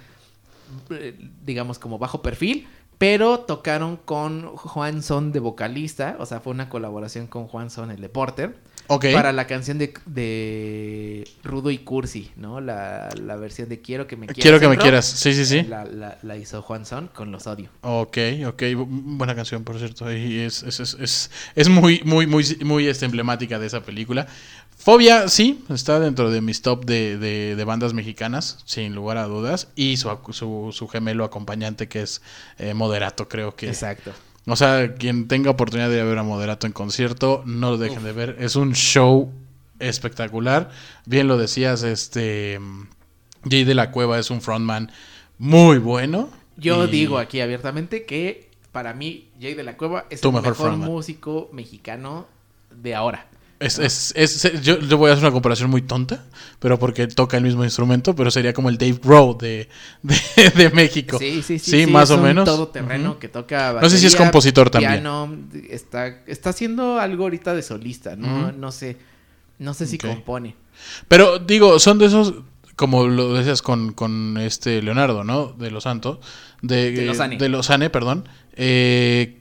[0.89, 6.53] eh, digamos, como bajo perfil, pero tocaron con Juan Son de vocalista, o sea, fue
[6.53, 8.55] una colaboración con Juan Son, el de Porter,
[9.13, 12.59] Para la canción de, de Rudo y Cursi, ¿no?
[12.61, 14.41] La, la versión de Quiero que me quieras.
[14.41, 15.05] Quiero que me rock, quieras.
[15.05, 15.63] Sí, sí, sí.
[15.63, 17.69] La, la- la hizo Juan Son con Los Odio.
[17.81, 20.11] Ok, ok, bu- buena canción, por cierto.
[20.11, 24.27] Y es, es, es, es, es muy, muy, muy, muy este, emblemática de esa película.
[24.77, 29.25] Fobia, sí, está dentro de mis top de, de, de bandas mexicanas, sin lugar a
[29.25, 29.67] dudas.
[29.75, 32.21] Y su, su, su gemelo acompañante, que es
[32.57, 33.67] eh, Moderato, creo que.
[33.67, 34.11] Exacto.
[34.47, 37.77] O sea, quien tenga oportunidad de ir a ver a Moderato en concierto, no lo
[37.77, 38.37] dejen de ver.
[38.39, 39.31] Es un show
[39.79, 40.69] espectacular.
[41.05, 42.59] Bien lo decías, este.
[43.49, 44.91] Jay de la Cueva es un frontman
[45.37, 46.29] muy bueno.
[46.57, 50.41] Yo Y- digo aquí abiertamente que para mí Jay de la Cueva es Tu el
[50.41, 52.27] mejor músico mexicano
[52.71, 53.27] de ahora.
[53.61, 56.25] Es, es, es- yo, yo voy a hacer una comparación muy tonta,
[56.59, 59.69] pero porque toca el mismo instrumento, pero sería como el Dave Grohl de,
[60.03, 61.17] de, de México.
[61.19, 61.85] Sí, sí, sí.
[61.87, 62.45] más es o un menos.
[62.45, 63.19] todoterreno Ujú.
[63.19, 65.03] que toca No sé si es compositor también.
[65.69, 68.51] está, está haciendo algo ahorita de solista, ¿no?
[68.51, 68.97] No sé.
[69.59, 70.55] No sé si compone.
[71.07, 72.33] Pero digo, son de esos,
[72.75, 75.53] como lo decías con, con este Leonardo, ¿no?
[75.53, 76.17] De Los Santos.
[76.63, 77.37] De, De Lozane.
[77.37, 78.27] De Lozane, perdón.
[78.53, 79.40] Eh,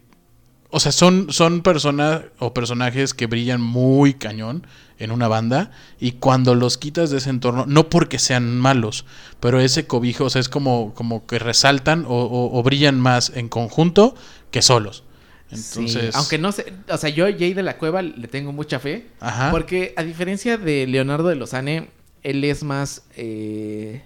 [0.71, 4.67] o sea, son, son personas o personajes que brillan muy cañón
[4.99, 9.05] en una banda y cuando los quitas de ese entorno, no porque sean malos,
[9.41, 13.33] pero ese cobijo, o sea, es como, como que resaltan o, o- o brillan más
[13.35, 14.15] en conjunto
[14.51, 15.05] que solos.
[15.51, 18.53] Entonces, Sí, aunque no sé, o sea, yo a Jay de la Cueva le tengo
[18.53, 19.09] mucha fe.
[19.19, 19.51] Ajá.
[19.51, 21.89] Porque a diferencia de Leonardo de Lozane,
[22.23, 23.03] él es más...
[23.17, 24.03] eh,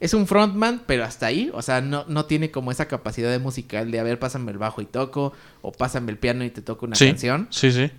[0.00, 1.50] es un frontman, pero hasta ahí.
[1.54, 4.58] O sea, no, no tiene como esa capacidad de musical de, a ver, pásame el
[4.58, 5.32] bajo y toco.
[5.62, 7.48] O pásame el piano y te toco una sí, canción.
[7.50, 7.90] sí, sí.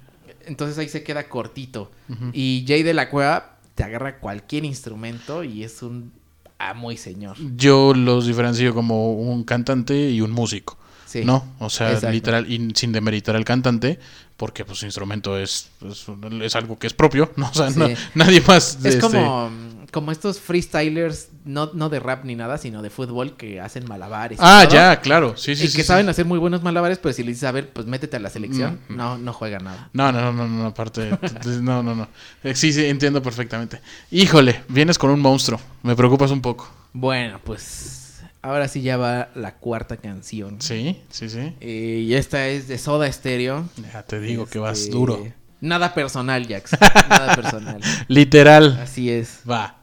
[0.46, 1.92] Entonces ahí se queda cortito.
[2.34, 6.12] Y Jay de la Cueva te agarra cualquier instrumento y es un
[6.60, 7.36] amo y señor.
[7.56, 10.78] Yo los diferencio como un cantante y un músico.
[11.06, 11.24] Sí.
[11.26, 11.46] ¿No?
[11.60, 12.12] O sea, Exacto.
[12.12, 14.00] literal, y sin demeritar al cantante,
[14.38, 16.06] porque pues su instrumento es, es,
[16.42, 17.50] es algo que es propio, ¿no?
[17.50, 18.78] O sea, no- nadie más.
[18.84, 19.50] Es este, como,
[19.92, 24.38] como estos freestylers, no, no de rap ni nada, sino de fútbol que hacen malabares.
[24.42, 24.74] Ah, todo.
[24.76, 25.38] ya, claro.
[25.38, 25.76] Sí, sí, y sí.
[25.78, 25.88] que sí.
[25.88, 28.30] saben hacer muy buenos malabares, pero si le dices, a ver, pues métete a la
[28.30, 28.96] selección, Mm.
[28.96, 29.90] no, no juega nada.
[29.94, 31.10] No, no, no, no, no, aparte.
[31.62, 32.08] no, no, no.
[32.44, 33.80] Eh, Sí, sí, entiendo perfectamente.
[34.12, 35.60] Híjole, vienes con un monstruo.
[35.84, 36.70] Me preocupas un poco.
[36.94, 40.62] Bueno, pues ahora sí ya va la cuarta canción.
[40.62, 41.54] Sí, sí, sí.
[41.62, 43.68] Eh, y esta es de Soda Stereo.
[43.94, 45.28] Ya te digo que vas Este, duro.
[45.62, 46.72] Nada personal, Jax.
[47.10, 47.82] nada personal.
[48.08, 48.80] Literal.
[48.82, 49.42] Así es.
[49.50, 49.76] Va.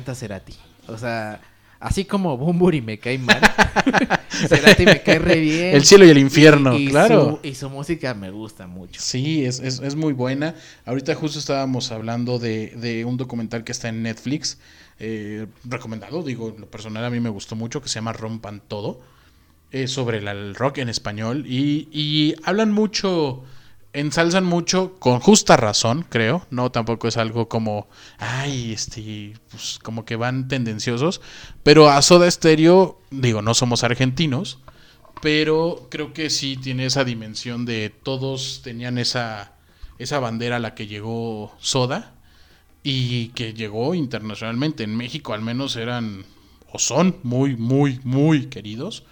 [0.00, 0.54] Encanta Cerati.
[0.88, 1.40] O sea,
[1.78, 3.40] así como Bumburi me cae mal,
[4.48, 5.74] Cerati me cae re bien.
[5.76, 7.40] El cielo y el infierno, Y- y claro.
[7.42, 9.00] Su, y su música me gusta mucho.
[9.00, 10.54] Sí, es, es, es muy buena.
[10.86, 14.58] Ahorita justo estábamos hablando de, de un documental que está en Netflix,
[14.98, 18.60] eh, recomendado, digo, en lo personal a mí me gustó mucho, que se llama Rompan
[18.66, 19.00] Todo,
[19.70, 23.44] es sobre el rock en español y, y hablan mucho,
[23.92, 27.88] ensalzan mucho, con justa razón, creo, no tampoco es algo como,
[28.18, 31.20] ay, este, pues como que van tendenciosos,
[31.62, 34.58] pero a Soda Stereo, digo, no somos argentinos,
[35.20, 39.52] pero creo que sí tiene esa dimensión de todos tenían esa,
[39.98, 42.14] esa bandera a la que llegó Soda
[42.82, 44.82] y que llegó internacionalmente.
[44.84, 46.24] En México al menos eran
[46.72, 49.04] o son muy, muy, muy queridos.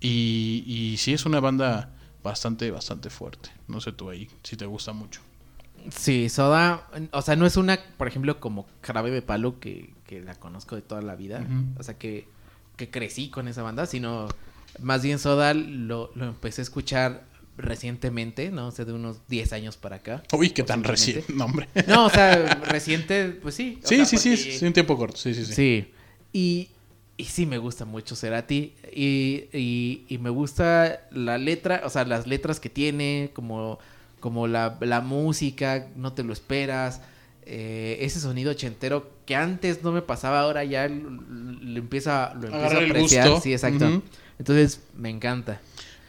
[0.00, 1.90] Y, y sí es una banda
[2.22, 3.50] bastante, bastante fuerte.
[3.68, 5.20] No sé tú ahí, si te gusta mucho.
[5.90, 10.20] Sí, Soda, o sea, no es una, por ejemplo, como Jarabe de Palo que, que
[10.20, 11.44] la conozco de toda la vida.
[11.78, 12.28] O sea, que,
[12.76, 14.28] que crecí con esa banda, sino
[14.80, 17.24] más bien Soda lo, lo empecé a escuchar
[17.56, 18.68] recientemente, ¿no?
[18.68, 20.22] O sea, de unos 10 años para acá.
[20.32, 21.68] Uy, qué tan recién, no, hombre.
[21.86, 23.78] No, o sea, reciente, pues sí.
[23.84, 25.54] Sí, sea, sí, sí, sí, un tiempo corto, sí, sí, sí.
[25.54, 25.92] Sí.
[26.32, 26.68] Y,
[27.22, 28.72] y sí me gusta mucho Cerati.
[28.92, 33.78] Y, y, y me gusta la letra, o sea, las letras que tiene, como,
[34.20, 37.00] como la, la música, no te lo esperas.
[37.44, 42.56] eh, ese sonido ochentero que antes no me pasaba, ahora ya lo empieza, lo empiezo
[42.56, 43.28] Agarrar a apreciar.
[43.28, 43.42] gusto.
[43.42, 44.02] Sí, exacto.
[44.38, 45.60] Entonces, me encanta.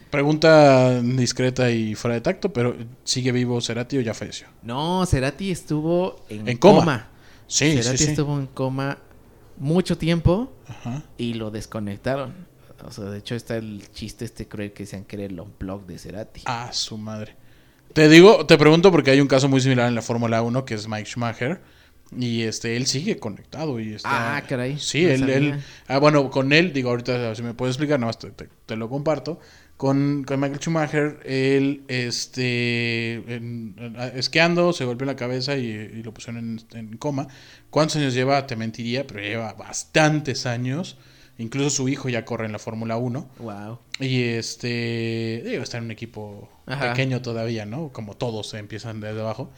[0.09, 4.47] Pregunta discreta y fuera de tacto, pero ¿sigue vivo Cerati o ya falleció?
[4.61, 6.79] No, Cerati estuvo en, En coma.
[6.81, 7.07] coma.
[7.47, 8.09] Sí, Cerati sí, sí.
[8.11, 8.99] estuvo en coma
[9.57, 10.53] mucho tiempo.
[10.67, 11.03] Ajá.
[11.17, 12.33] y lo desconectaron.
[12.85, 15.85] O sea, de hecho está el chiste este cruel que decían que era el unplug
[15.85, 16.41] de Cerati.
[16.45, 17.35] Ah, su madre.
[17.93, 20.73] Te digo, te pregunto porque hay un caso muy similar en la Fórmula 1 que
[20.73, 21.61] es Mike Schumacher.
[22.17, 24.35] Y este, él sigue conectado y está...
[24.37, 25.59] Ah, caray, Sí, no él, él...
[25.87, 29.39] Ah, bueno, con él, digo, ahorita si me puedes explicar, te, te- te lo comparto.
[29.83, 36.03] Con, con Michael Schumacher, él, este, en- en- esquiando, se golpeó la cabeza y, y
[36.03, 37.27] lo pusieron en, en coma.
[37.69, 38.47] ¿Cuántos años lleva?
[38.47, 40.97] Te mentiría, pero lleva bastantes años.
[41.37, 43.29] Incluso su hijo ya corre en la Fórmula 1.
[43.39, 43.79] Wow.
[43.99, 46.91] Y este, digo, está en un equipo Ajá.
[46.93, 47.89] pequeño todavía, ¿no?
[47.91, 49.51] Como todos empiezan desde abajo.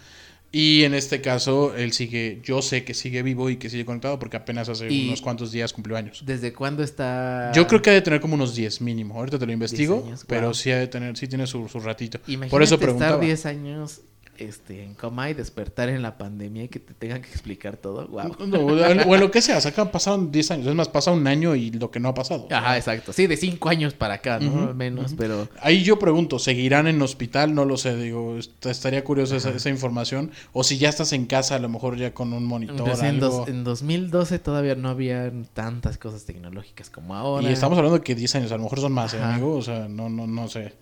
[0.57, 4.17] Y en este caso, él sigue, yo sé que sigue vivo y que sigue conectado
[4.17, 6.23] porque apenas hace unos cuantos días cumplió años.
[6.25, 7.51] ¿Desde cuándo está?
[7.53, 9.15] Yo creo que ha de tener como unos 10 mínimo.
[9.15, 10.53] Ahorita te lo investigo, años, pero wow.
[10.53, 12.19] sí ha de tener, sí tiene su, su ratito.
[12.27, 13.15] Imagínate Por eso preguntaba.
[13.15, 14.01] estar 10 años
[14.37, 18.07] este, en coma y despertar en la pandemia y que te tengan que explicar todo.
[18.07, 18.35] Wow.
[18.47, 20.67] No, o lo que sea, sacan, pasaron 10 años.
[20.67, 22.47] Es más, pasa un año y lo que no ha pasado.
[22.51, 23.11] Ajá, exacto.
[23.13, 24.73] Sí, de 5 años para acá, ¿no?
[24.73, 25.47] Menos, pero...
[25.61, 27.53] Ahí yo pregunto, ¿seguirán en hospital?
[27.55, 30.31] No lo sé, digo, est- estaría curioso esa, esa información.
[30.53, 32.77] O si ya estás en casa, a lo mejor ya con un monitor.
[32.77, 33.27] Entonces, en, algo.
[33.39, 37.49] dos- en 2012 todavía no había tantas cosas tecnológicas como ahora.
[37.49, 39.55] Y estamos hablando de que 10 años, a lo mejor son más, ¿eh, amigo.
[39.55, 40.73] O sea, no, no, no sé.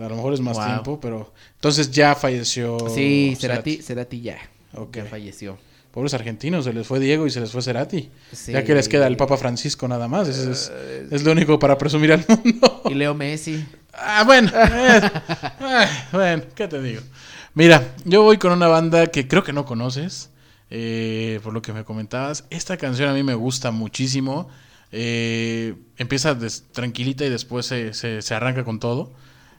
[0.00, 0.66] A lo mejor es más Wow.
[0.66, 1.32] tiempo, pero.
[1.54, 2.78] Entonces ya falleció.
[2.94, 4.38] Sí, Cerati, Cerati ya.
[4.92, 5.58] Ya falleció.
[5.90, 8.08] Pobres argentinos, se les fue Diego y se les fue Cerati.
[8.32, 8.52] Sí.
[8.52, 10.26] Ya que les queda el Papa Francisco nada más.
[10.28, 10.72] Es,
[11.10, 12.82] es lo único para presumir al mundo.
[12.90, 13.62] Y Leo Messi.
[13.92, 14.50] Ah, bueno.
[14.54, 15.00] eh,
[15.60, 17.02] eh, bueno, ¿qué te digo?
[17.54, 20.30] Mira, yo voy con una banda que creo que no conoces,
[20.70, 22.44] eh, por lo que me comentabas.
[22.48, 24.48] Esta canción a mí me gusta muchísimo.
[24.92, 26.36] Eh, empieza
[26.72, 29.12] tranquilita y después se, se- se arranca con todo.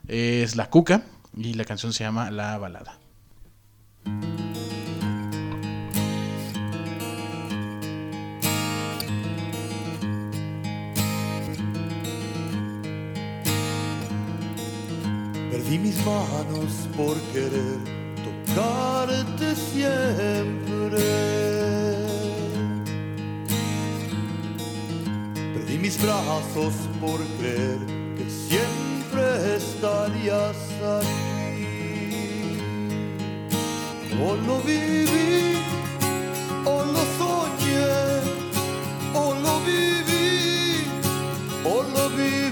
[0.08, 1.02] Es La Cuca
[1.36, 2.98] y la canción se llama La Balada.
[15.50, 17.78] Perdí mis manos por querer
[18.24, 21.02] tocarte siempre.
[25.54, 27.78] Perdí mis brazos por creer
[28.16, 28.93] que siempre
[29.34, 30.56] estarías
[30.98, 31.14] aquí.
[34.22, 35.56] O lo viví,
[36.64, 37.96] o lo soñé,
[39.14, 40.86] o lo viví,
[41.64, 42.43] o lo viví.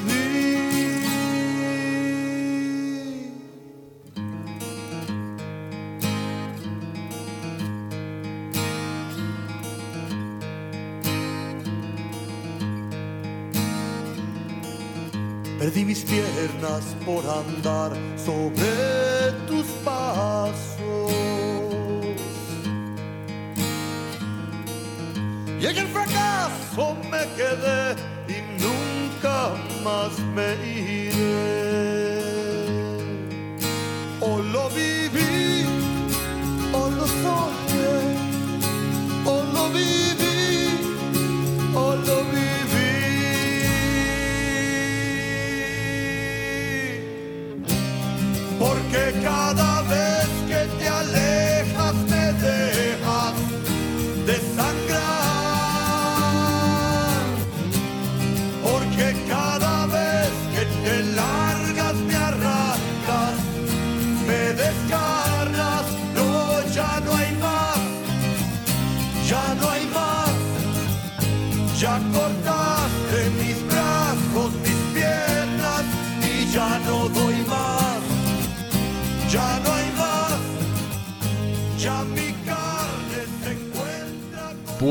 [15.72, 21.10] Perdí mis piernas por andar sobre tus pasos.
[25.58, 27.96] Y en el fracaso me quedé
[28.28, 29.52] y nunca
[29.82, 31.61] más me iré.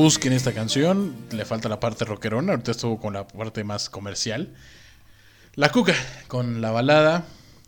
[0.02, 4.49] Busquen esta canción, le falta la parte rockerona, ahorita estuvo con la parte más comercial.
[5.54, 5.93] La Cuca,
[6.28, 7.26] con la balada.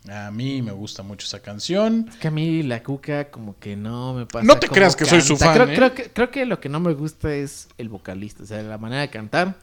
[0.09, 2.07] A mí me gusta mucho esa canción.
[2.09, 4.45] Es que a mí la cuca como que no me pasa.
[4.47, 5.75] No te creas que soy su fan, Creo, ¿eh?
[5.75, 8.41] creo que, creo que lo que no me gusta es el vocalista.
[8.41, 9.55] O sea, la manera de cantar,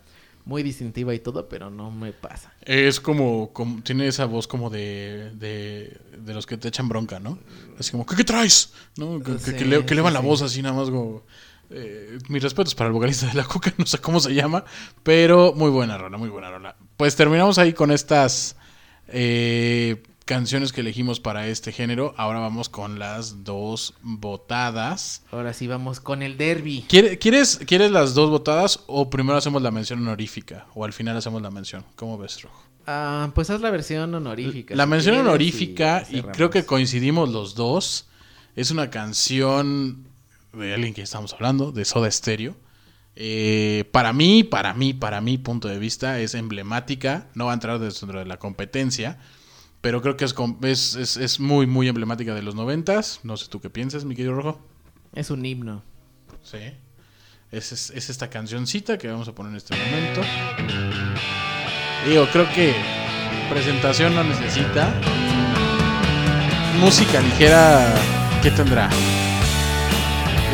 [0.45, 2.53] muy distintiva y todo, pero no me pasa.
[2.63, 7.19] Es como, como- tiene esa voz como de, de, de los que te echan bronca,
[7.19, 7.37] ¿no?
[7.81, 8.73] Así como, ¿qué, qué traes?
[8.97, 9.19] ¿No?
[9.19, 11.25] Que, que- Sí, que le, sí, elevan la voz así nada más como...
[11.71, 14.65] eh, mis respetos para el vocalista de la Cuca, no sé cómo se llama,
[15.03, 16.77] pero muy buena rola, muy buena rola.
[16.97, 18.57] Pues terminamos ahí con estas
[19.09, 22.15] eh, canciones que elegimos para este género.
[22.17, 25.23] Ahora vamos con las dos votadas.
[25.33, 26.85] Ahora sí vamos con el derby.
[26.89, 30.67] ¿Quiere- ¿Quieres, ¿Quieres las dos votadas o primero hacemos la mención honorífica?
[30.75, 31.85] O al final hacemos la mención.
[31.97, 32.63] ¿Cómo ves, Rojo?
[32.87, 34.75] Ah, pues haz la versión honorífica.
[34.75, 38.09] La si mención honorífica, y, creo que coincidimos los dos,
[38.57, 40.07] es una canción
[40.53, 42.57] de alguien que estamos hablando, de Soda Stereo.
[43.17, 47.27] Eh, para mí, para mí, para mi punto de vista, es emblemática.
[47.35, 49.19] No va a entrar dentro de la competencia,
[49.81, 53.21] pero creo que es, com- es, es- es muy, muy emblemática de los noventas.
[53.23, 54.61] No sé tú qué piensas, mi querido Rojo.
[55.15, 55.83] Es un himno.
[56.43, 56.59] Sí.
[57.51, 60.21] Es, es- es esta cancioncita que vamos a poner en este momento.
[62.09, 62.75] Digo, creo que
[63.51, 64.95] presentación no necesita.
[66.79, 67.93] Música ligera,
[68.43, 68.89] ¿qué tendrá?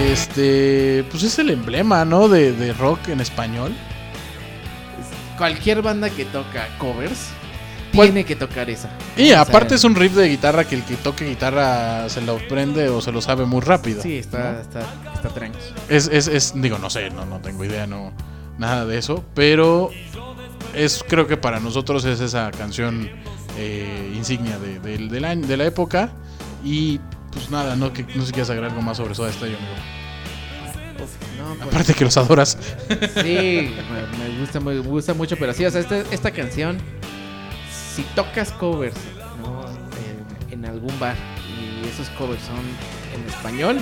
[0.01, 2.29] Este, pues es el emblema, ¿no?
[2.29, 3.73] De, de rock en español.
[5.39, 7.29] Cualquier banda que toca covers
[7.95, 8.09] ¿Cuál?
[8.09, 8.91] tiene que tocar esa.
[9.17, 12.21] Y O sea, aparte es un riff de guitarra que el que toque guitarra se
[12.21, 14.03] lo prende o se lo sabe muy rápido.
[14.03, 14.61] Sí, está, ¿no?
[14.61, 14.81] está,
[15.15, 15.59] está tranqui.
[15.89, 18.13] Es, es, es, digo, no sé, no, no tengo idea, no,
[18.59, 19.91] nada de eso, pero
[20.75, 23.09] es, creo que para nosotros es esa canción
[23.59, 26.11] eh, insignia de, año- de la época
[26.65, 27.01] y
[27.37, 31.05] pues nada, no, que, no sé si quieres agregar algo más sobre Soda Stereo, amigo.
[31.05, 32.57] Uf, no, pues, Aparte que los adoras.
[32.89, 36.79] Sí, me, me gusta, me gusta mucho, pero sí, o sea, este- esta canción,
[37.95, 38.97] si tocas covers
[39.43, 39.65] ¿no?
[40.51, 41.15] en, en algún bar
[41.49, 42.57] y esos covers son
[43.15, 43.79] en español,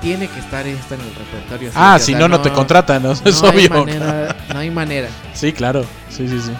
[0.00, 1.70] tiene que estar esta en el repertorio.
[1.74, 3.12] Ah, si no, no te contratan, ¿no?
[3.24, 3.70] Es hay obvio.
[3.70, 5.08] manera, no hay manera.
[5.32, 6.52] Sí, claro, sí, sí, sí.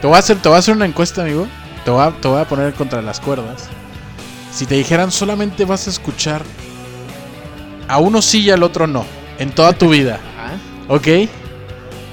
[0.00, 1.46] Te voy a hacer, te voy a hacer una encuesta, amigo.
[1.84, 3.68] Te voy a, te voy a poner contra las cuerdas.
[4.52, 6.42] Si te dijeran solamente vas a escuchar
[7.88, 9.04] a uno sí y al otro no,
[9.38, 10.20] en toda tu vida.
[10.40, 10.56] Ah,
[10.88, 11.06] ¿Ok?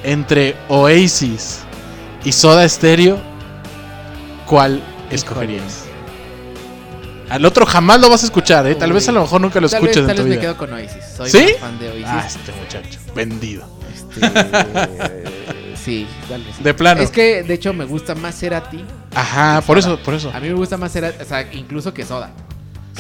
[0.03, 1.59] Entre Oasis
[2.25, 3.17] y Soda Stereo,
[4.45, 5.85] ¿cuál escogerías?
[7.29, 8.75] Al otro jamás lo vas a escuchar, ¿eh?
[8.75, 8.95] Tal Uy.
[8.95, 10.57] vez a lo mejor nunca lo tal escuches vez, en tal tu vez me quedo
[10.57, 11.03] con Oasis.
[11.15, 11.55] Soy ¿Sí?
[11.59, 12.05] fan de Oasis.
[12.07, 13.65] Ah, este muchacho, vendido.
[13.93, 14.21] Este,
[15.83, 16.63] sí, tal vez.
[16.63, 17.01] De plano.
[17.01, 18.83] Es que, de hecho, me gusta más Cerati.
[19.19, 20.31] Ajá, por eso, por eso.
[20.33, 22.29] A mí me gusta más Cerati, o sea, incluso que Soda.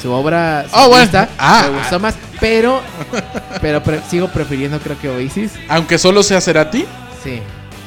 [0.01, 0.95] Su obra Oh, bueno.
[1.11, 1.67] solista Ah.
[1.71, 2.81] me gustó más, pero,
[3.61, 5.53] pero pre- sigo prefiriendo creo que Oasis.
[5.69, 6.81] Aunque solo sea Cerati.
[7.23, 7.41] Sí, sí,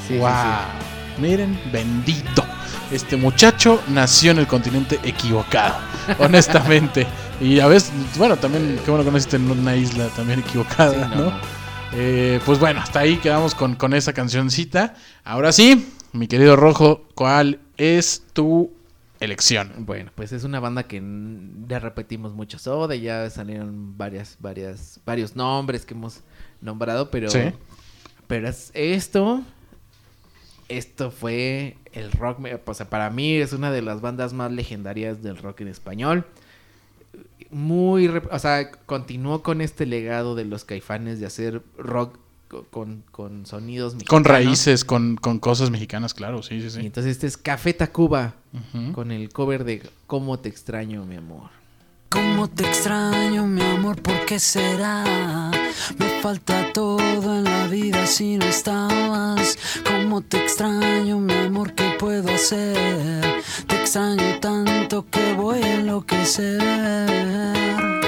[0.08, 0.28] sí, wow.
[0.30, 1.20] sí.
[1.22, 2.44] Miren, bendito.
[2.90, 5.76] Este muchacho nació en el continente equivocado,
[6.18, 7.06] honestamente.
[7.40, 11.16] Y a veces, bueno, también, qué bueno que naciste en una isla también equivocada, Sí,
[11.16, 11.32] no.
[11.92, 14.94] Eh, pues bueno, hasta ahí quedamos con, con esa cancioncita.
[15.24, 18.70] Ahora sí, mi querido Rojo, ¿cuál es tu
[19.20, 19.72] elección?
[19.78, 21.02] Bueno, pues es una banda que
[21.66, 26.20] ya repetimos mucho Soda, ya salieron varias, varias, varios nombres que hemos
[26.60, 27.52] nombrado, pero, Sí.
[28.26, 29.42] pero es esto,
[30.68, 35.22] esto fue el rock, o sea, para mí es una de las bandas más legendarias
[35.22, 36.26] del rock en español.
[37.50, 42.18] Muy, o sea, continuó con este legado de los caifanes de hacer rock
[42.70, 44.08] con, con sonidos mexicanos.
[44.10, 46.80] Con raíces, con, con cosas mexicanas, claro, sí, sí, Y sí.
[46.80, 48.92] entonces este es Café Tacuba, Ujú.
[48.92, 51.50] con el cover de Cómo te extraño, mi amor.
[52.08, 55.52] Cómo te extraño, mi amor, ¿por qué será?
[55.96, 56.98] Me falta todo
[57.36, 59.56] en la vida si no estabas.
[59.86, 63.40] Cómo te extraño, mi amor, ¿qué puedo hacer?
[63.68, 67.99] Te extraño tanto que voy a enloquecer.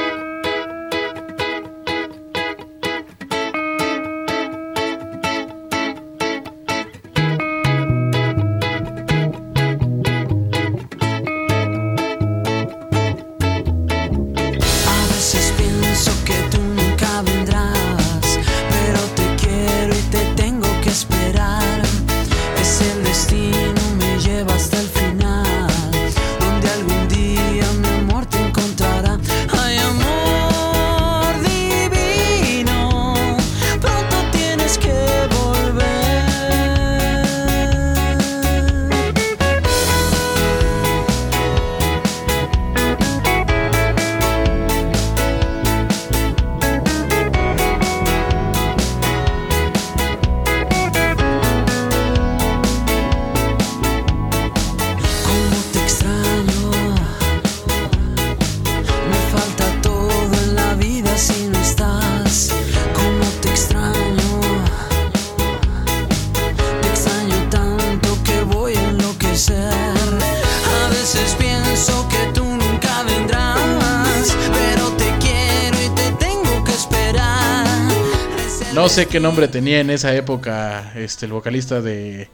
[78.92, 82.28] Sé qué nombre tenía en esa época este, el vocalista de,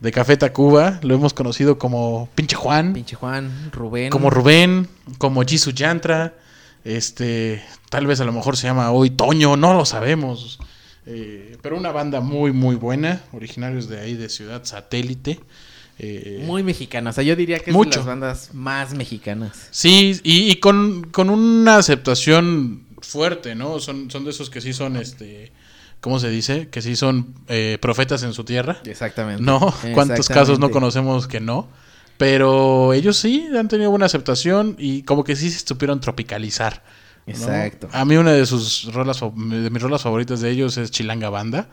[0.00, 1.00] de Café Tacuba.
[1.02, 2.92] Lo hemos conocido como Pinche Juan.
[2.92, 4.10] Pinche Juan, Rubén.
[4.10, 4.86] Como Rubén,
[5.18, 6.34] como Jisoo Yantra.
[6.84, 10.60] Este, tal vez a lo mejor se llama hoy Toño, no lo sabemos.
[11.06, 13.24] Eh, pero una banda muy, muy buena.
[13.32, 15.40] Originarios de ahí, de Ciudad Satélite.
[15.98, 17.10] Eh, Muy mexicana.
[17.10, 17.90] O sea, yo diría que es Mucho.
[17.90, 19.66] de las bandas más mexicanas.
[19.72, 23.80] Sí, y, y con, con una aceptación fuerte, ¿no?
[23.80, 25.52] Son, son de esos que sí son, este,
[26.00, 26.68] ¿cómo se dice?
[26.68, 28.78] Que sí son eh, profetas en su tierra.
[28.84, 29.42] Exactamente.
[29.42, 31.68] No, ¿cuántos casos no conocemos que no?
[32.18, 36.82] Pero ellos sí han tenido buena aceptación y como que sí se supieron tropicalizar.
[37.26, 37.32] ¿no?
[37.32, 37.88] Exacto.
[37.92, 41.68] A mí una de sus rolas, de mis rolas favoritas de ellos es Chilanga Banda,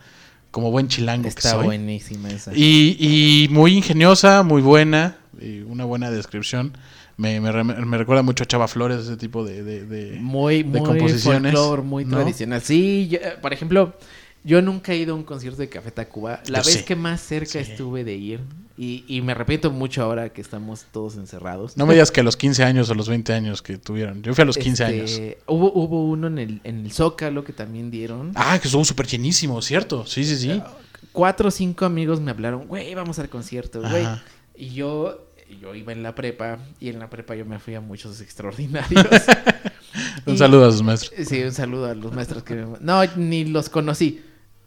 [0.50, 1.64] como buen chilango que Está soy.
[1.66, 2.52] buenísima esa.
[2.54, 6.76] Y, y muy ingeniosa, muy buena, y una buena descripción.
[7.16, 10.80] Me, me, me recuerda mucho a Chava Flores, ese tipo de, de, de- muy, de
[10.80, 11.54] muy composiciones.
[11.84, 12.16] muy ¿no?
[12.18, 12.60] tradicional.
[12.60, 13.94] Sí, yo, eh, por ejemplo,
[14.42, 16.40] yo nunca he ido a un concierto de Café Tacuba.
[16.48, 16.84] La Yo vez sí.
[16.84, 17.58] que más cerca Sí.
[17.58, 18.40] estuve de ir,
[18.76, 21.76] y, y me arrepiento mucho ahora que estamos todos encerrados.
[21.76, 24.20] No me digas que a los 15 años o los 20 años que tuvieron.
[24.24, 25.36] Yo fui a los 15 Este, años.
[25.46, 28.32] Hubo, hubo uno en el, en el Zócalo que también dieron.
[28.34, 30.04] Ah, que estuvo súper llenísimo, ¿cierto?
[30.06, 30.60] Sí, sí, sí.
[31.12, 34.04] Cuatro o cinco amigos me hablaron, güey, vamos al concierto, güey.
[34.56, 35.28] Y yo,
[35.60, 39.06] yo iba en la prepa, y en la prepa yo me fui a muchos extraordinarios.
[40.26, 41.12] Un Y- saludo a sus maestros.
[41.28, 42.66] Sí, un saludo a los maestros que me...
[42.80, 44.22] No, ni los conocí.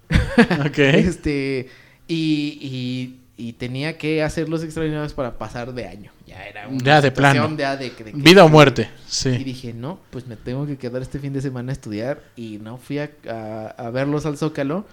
[0.65, 0.77] Ok.
[0.77, 1.67] Este,
[2.07, 6.11] y, y, y tenía que hacer los extraordinarios para pasar de año.
[6.27, 7.47] Ya era una Ya de plano.
[7.49, 9.29] de de Vida o muerte, Y sí.
[9.43, 12.21] dije, no, pues me tengo que quedar este fin de semana a estudiar.
[12.35, 14.85] Y no fui a, a- a verlos al Zócalo.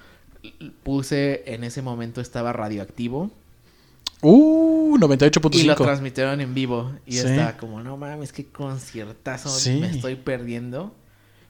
[0.82, 3.30] Puse, en ese momento estaba radioactivo.
[4.25, 5.77] Uh, Y lo 98.5.
[5.77, 6.93] transmitieron en vivo.
[7.07, 9.75] Y yo estaba como, no mames, qué conciertazo Sí.
[9.81, 10.95] me estoy perdiendo.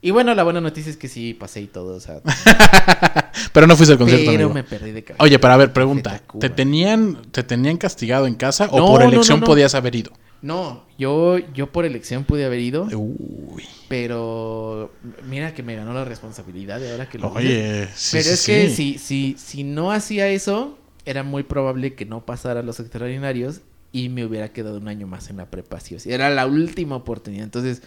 [0.02, 2.20] Y bueno, la buena noticia es que sí pasé y todo, o sea,
[3.52, 4.52] Pero no fuiste al concierto, pero amigo.
[4.54, 5.22] me perdí de cabeza.
[5.24, 6.20] Oye, pero a ver, pregunta.
[6.40, 9.46] ¿Te tenían, ¿Te tenían castigado en casa o por elección no, no.
[9.46, 10.12] podías haber ido?
[10.42, 13.64] No, yo, yo por elección pude haber ido, Uy.
[13.88, 14.92] pero
[15.26, 17.32] mira que me ganó la responsabilidad de ahora que lo.
[17.32, 21.94] Oye, sí, Pero sí, es que si, si, si no hacía eso, era muy probable
[21.94, 23.60] que no pasara los extraordinarios
[23.92, 25.80] y me hubiera quedado un año más en la prepa.
[25.80, 26.12] sí o sí.
[26.12, 27.44] Era la última oportunidad.
[27.44, 27.82] Entonces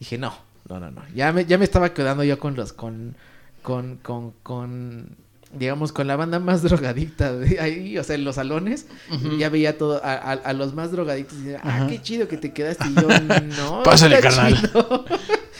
[0.00, 0.34] dije, no,
[0.68, 1.02] no, no, no.
[1.14, 3.14] Ya me, ya me estaba quedando yo con los, con,
[3.62, 5.08] con, con, con,
[5.52, 8.86] digamos, con la banda más drogadicta de ahí, o sea, en los salones.
[9.38, 12.36] Ya veía todo, a, a- a los más drogadictos y decía, ah, qué chido que
[12.38, 12.88] te quedaste.
[12.88, 13.08] Y yo,
[13.58, 13.82] no.
[13.82, 14.54] Pásale, carnal.
[14.58, 15.04] chido".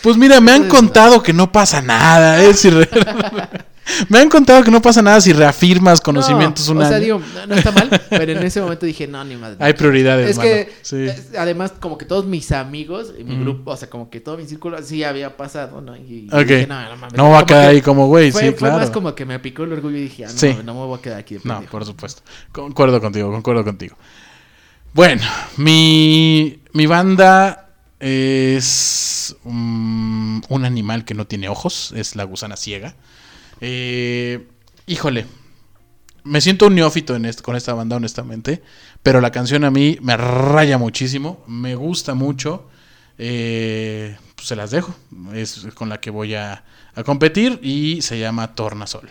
[0.02, 2.52] Pues mira, me han Entonces, contado que no pasa nada.
[2.54, 2.88] Si re-
[4.08, 7.20] me han contado que no pasa nada si reafirmas conocimientos no, un o sea, digo,
[7.34, 9.56] no, no está mal, pero en ese momento dije, no, ni madre.
[9.60, 11.06] Hay prioridades, Es que, Sí.
[11.38, 14.80] además, como que todos mis amigos, mi grupo, o sea, como que todo mi círculo
[14.82, 15.96] sí había pasado, ¿no?
[15.96, 17.14] Y, dije, no, no mames.
[17.16, 18.78] No va a quedar que ahí como güey, fue, sí, fue claro.
[18.78, 20.56] más como que me picó el orgullo y dije, ah, no, Sí.
[20.64, 22.22] no me voy a quedar aquí de No, por supuesto.
[22.52, 23.96] Concuerdo contigo, concuerdo contigo.
[24.92, 25.22] Bueno,
[25.56, 27.68] mi, mi banda
[28.00, 32.94] es mm, un animal que no tiene ojos, es la gusana ciega.
[33.66, 34.46] Eh,
[34.86, 35.24] híjole,
[36.22, 38.62] me siento un neófito en con esta banda, honestamente,
[39.02, 42.68] pero la canción a mí me raya muchísimo, me gusta mucho.
[43.16, 44.94] eh, pues se las dejo,
[45.32, 49.08] es con la que voy a, a competir y se llama Tornasol.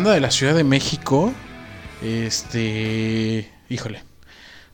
[0.00, 1.30] Banda de la Ciudad de México.
[2.02, 3.50] Este.
[3.68, 4.02] Híjole.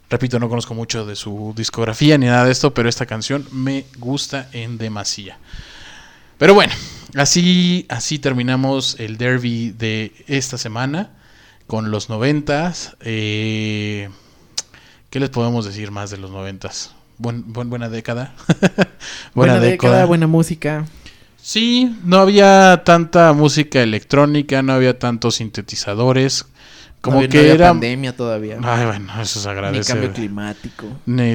[0.09, 3.87] Repito, no conozco mucho de su discografía ni nada de esto, pero esta canción me
[3.99, 5.41] gusta en demasía.
[6.39, 6.73] Pero bueno,
[7.17, 11.11] así, así terminamos el derby de esta semana
[11.67, 12.97] con los noventas.
[13.01, 14.09] Eh,
[15.11, 16.95] ¿Qué les podemos decir más de los noventas?
[17.19, 18.33] Buen, buen- buena década.
[19.35, 20.87] Buena, década, buena música.
[21.49, 26.47] Sí, no había tanta música electrónica, no había tantos sintetizadores.
[27.01, 27.69] Como No había- no que había era.
[27.69, 28.59] pandemia todavía.
[28.65, 29.93] Ay, bueno, eso se Ni agradece.
[29.93, 30.87] cambio climático.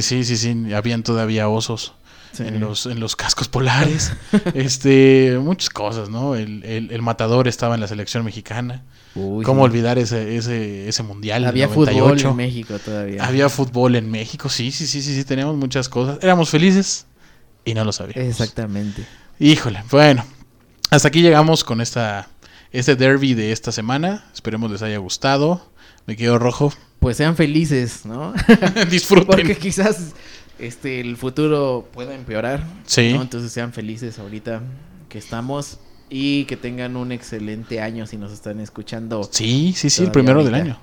[0.01, 1.93] Sí, sí, sí, habían todavía osos
[2.34, 2.43] Sí.
[2.43, 4.12] en, los, en los cascos polares.
[4.53, 6.36] este, muchas cosas, ¿no?
[6.36, 8.84] El, el- el matador estaba en la selección mexicana.
[9.16, 11.45] Uy, ¿Cómo olvidar ese, ese, ese mundial?
[11.45, 11.95] Había 98?
[12.20, 13.24] fútbol en México todavía.
[13.26, 16.20] Había fútbol en México, sí, sí, sí, sí, sí, teníamos muchas cosas.
[16.22, 17.05] Éramos felices
[17.64, 18.30] y no lo sabíamos.
[18.30, 19.05] Exactamente.
[19.44, 20.24] Híjole, bueno,
[20.92, 22.28] hasta aquí llegamos con esta
[22.72, 24.24] este derby de esta semana.
[24.36, 25.68] Esperemos les haya gustado.
[26.06, 26.72] Me quedo rojo.
[27.00, 28.36] Pues sean felices, ¿no?
[28.92, 29.26] Disfruten.
[29.26, 30.14] Porque quizás
[30.60, 32.64] este el futuro pueda empeorar.
[32.86, 33.14] Sí.
[33.14, 33.24] ¿no?
[33.24, 34.62] Entonces sean felices ahorita
[35.10, 39.28] que estamos y que tengan un excelente año si nos están escuchando.
[39.32, 40.78] Sí, sí, sí, el primero del año.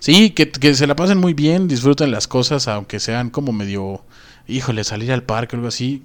[0.00, 4.04] Sí, que, que se la pasen muy bien, disfruten las cosas, aunque sean como medio,
[4.48, 6.02] híjole, salir al parque o algo así.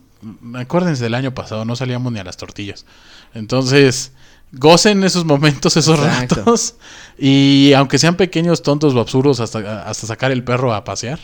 [0.55, 2.86] Acuérdense del año pasado, no salíamos ni a las tortillas.
[3.34, 4.11] Entonces,
[4.51, 6.36] gocen esos momentos, esos Exacto.
[6.36, 6.76] ratos.
[7.17, 11.19] Y aunque sean pequeños, tontos o absurdos, hasta, hasta sacar el perro a pasear,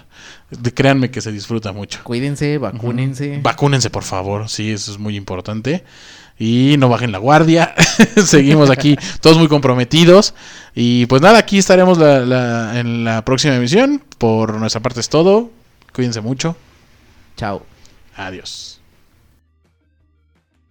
[0.74, 2.00] créanme que se disfruta mucho.
[2.04, 3.40] Cuídense, vacúnense.
[3.42, 4.50] Vacúnense, por favor.
[4.50, 5.84] Sí, eso es muy importante.
[6.40, 7.76] Y no bajen la guardia.
[8.26, 10.34] Seguimos aquí todos muy comprometidos.
[10.74, 14.02] Y pues nada, aquí estaremos la- la- en la próxima emisión.
[14.18, 15.52] Por nuestra parte es todo.
[15.94, 16.56] Cuídense mucho.
[17.38, 17.64] Chao.
[18.16, 18.81] Adiós.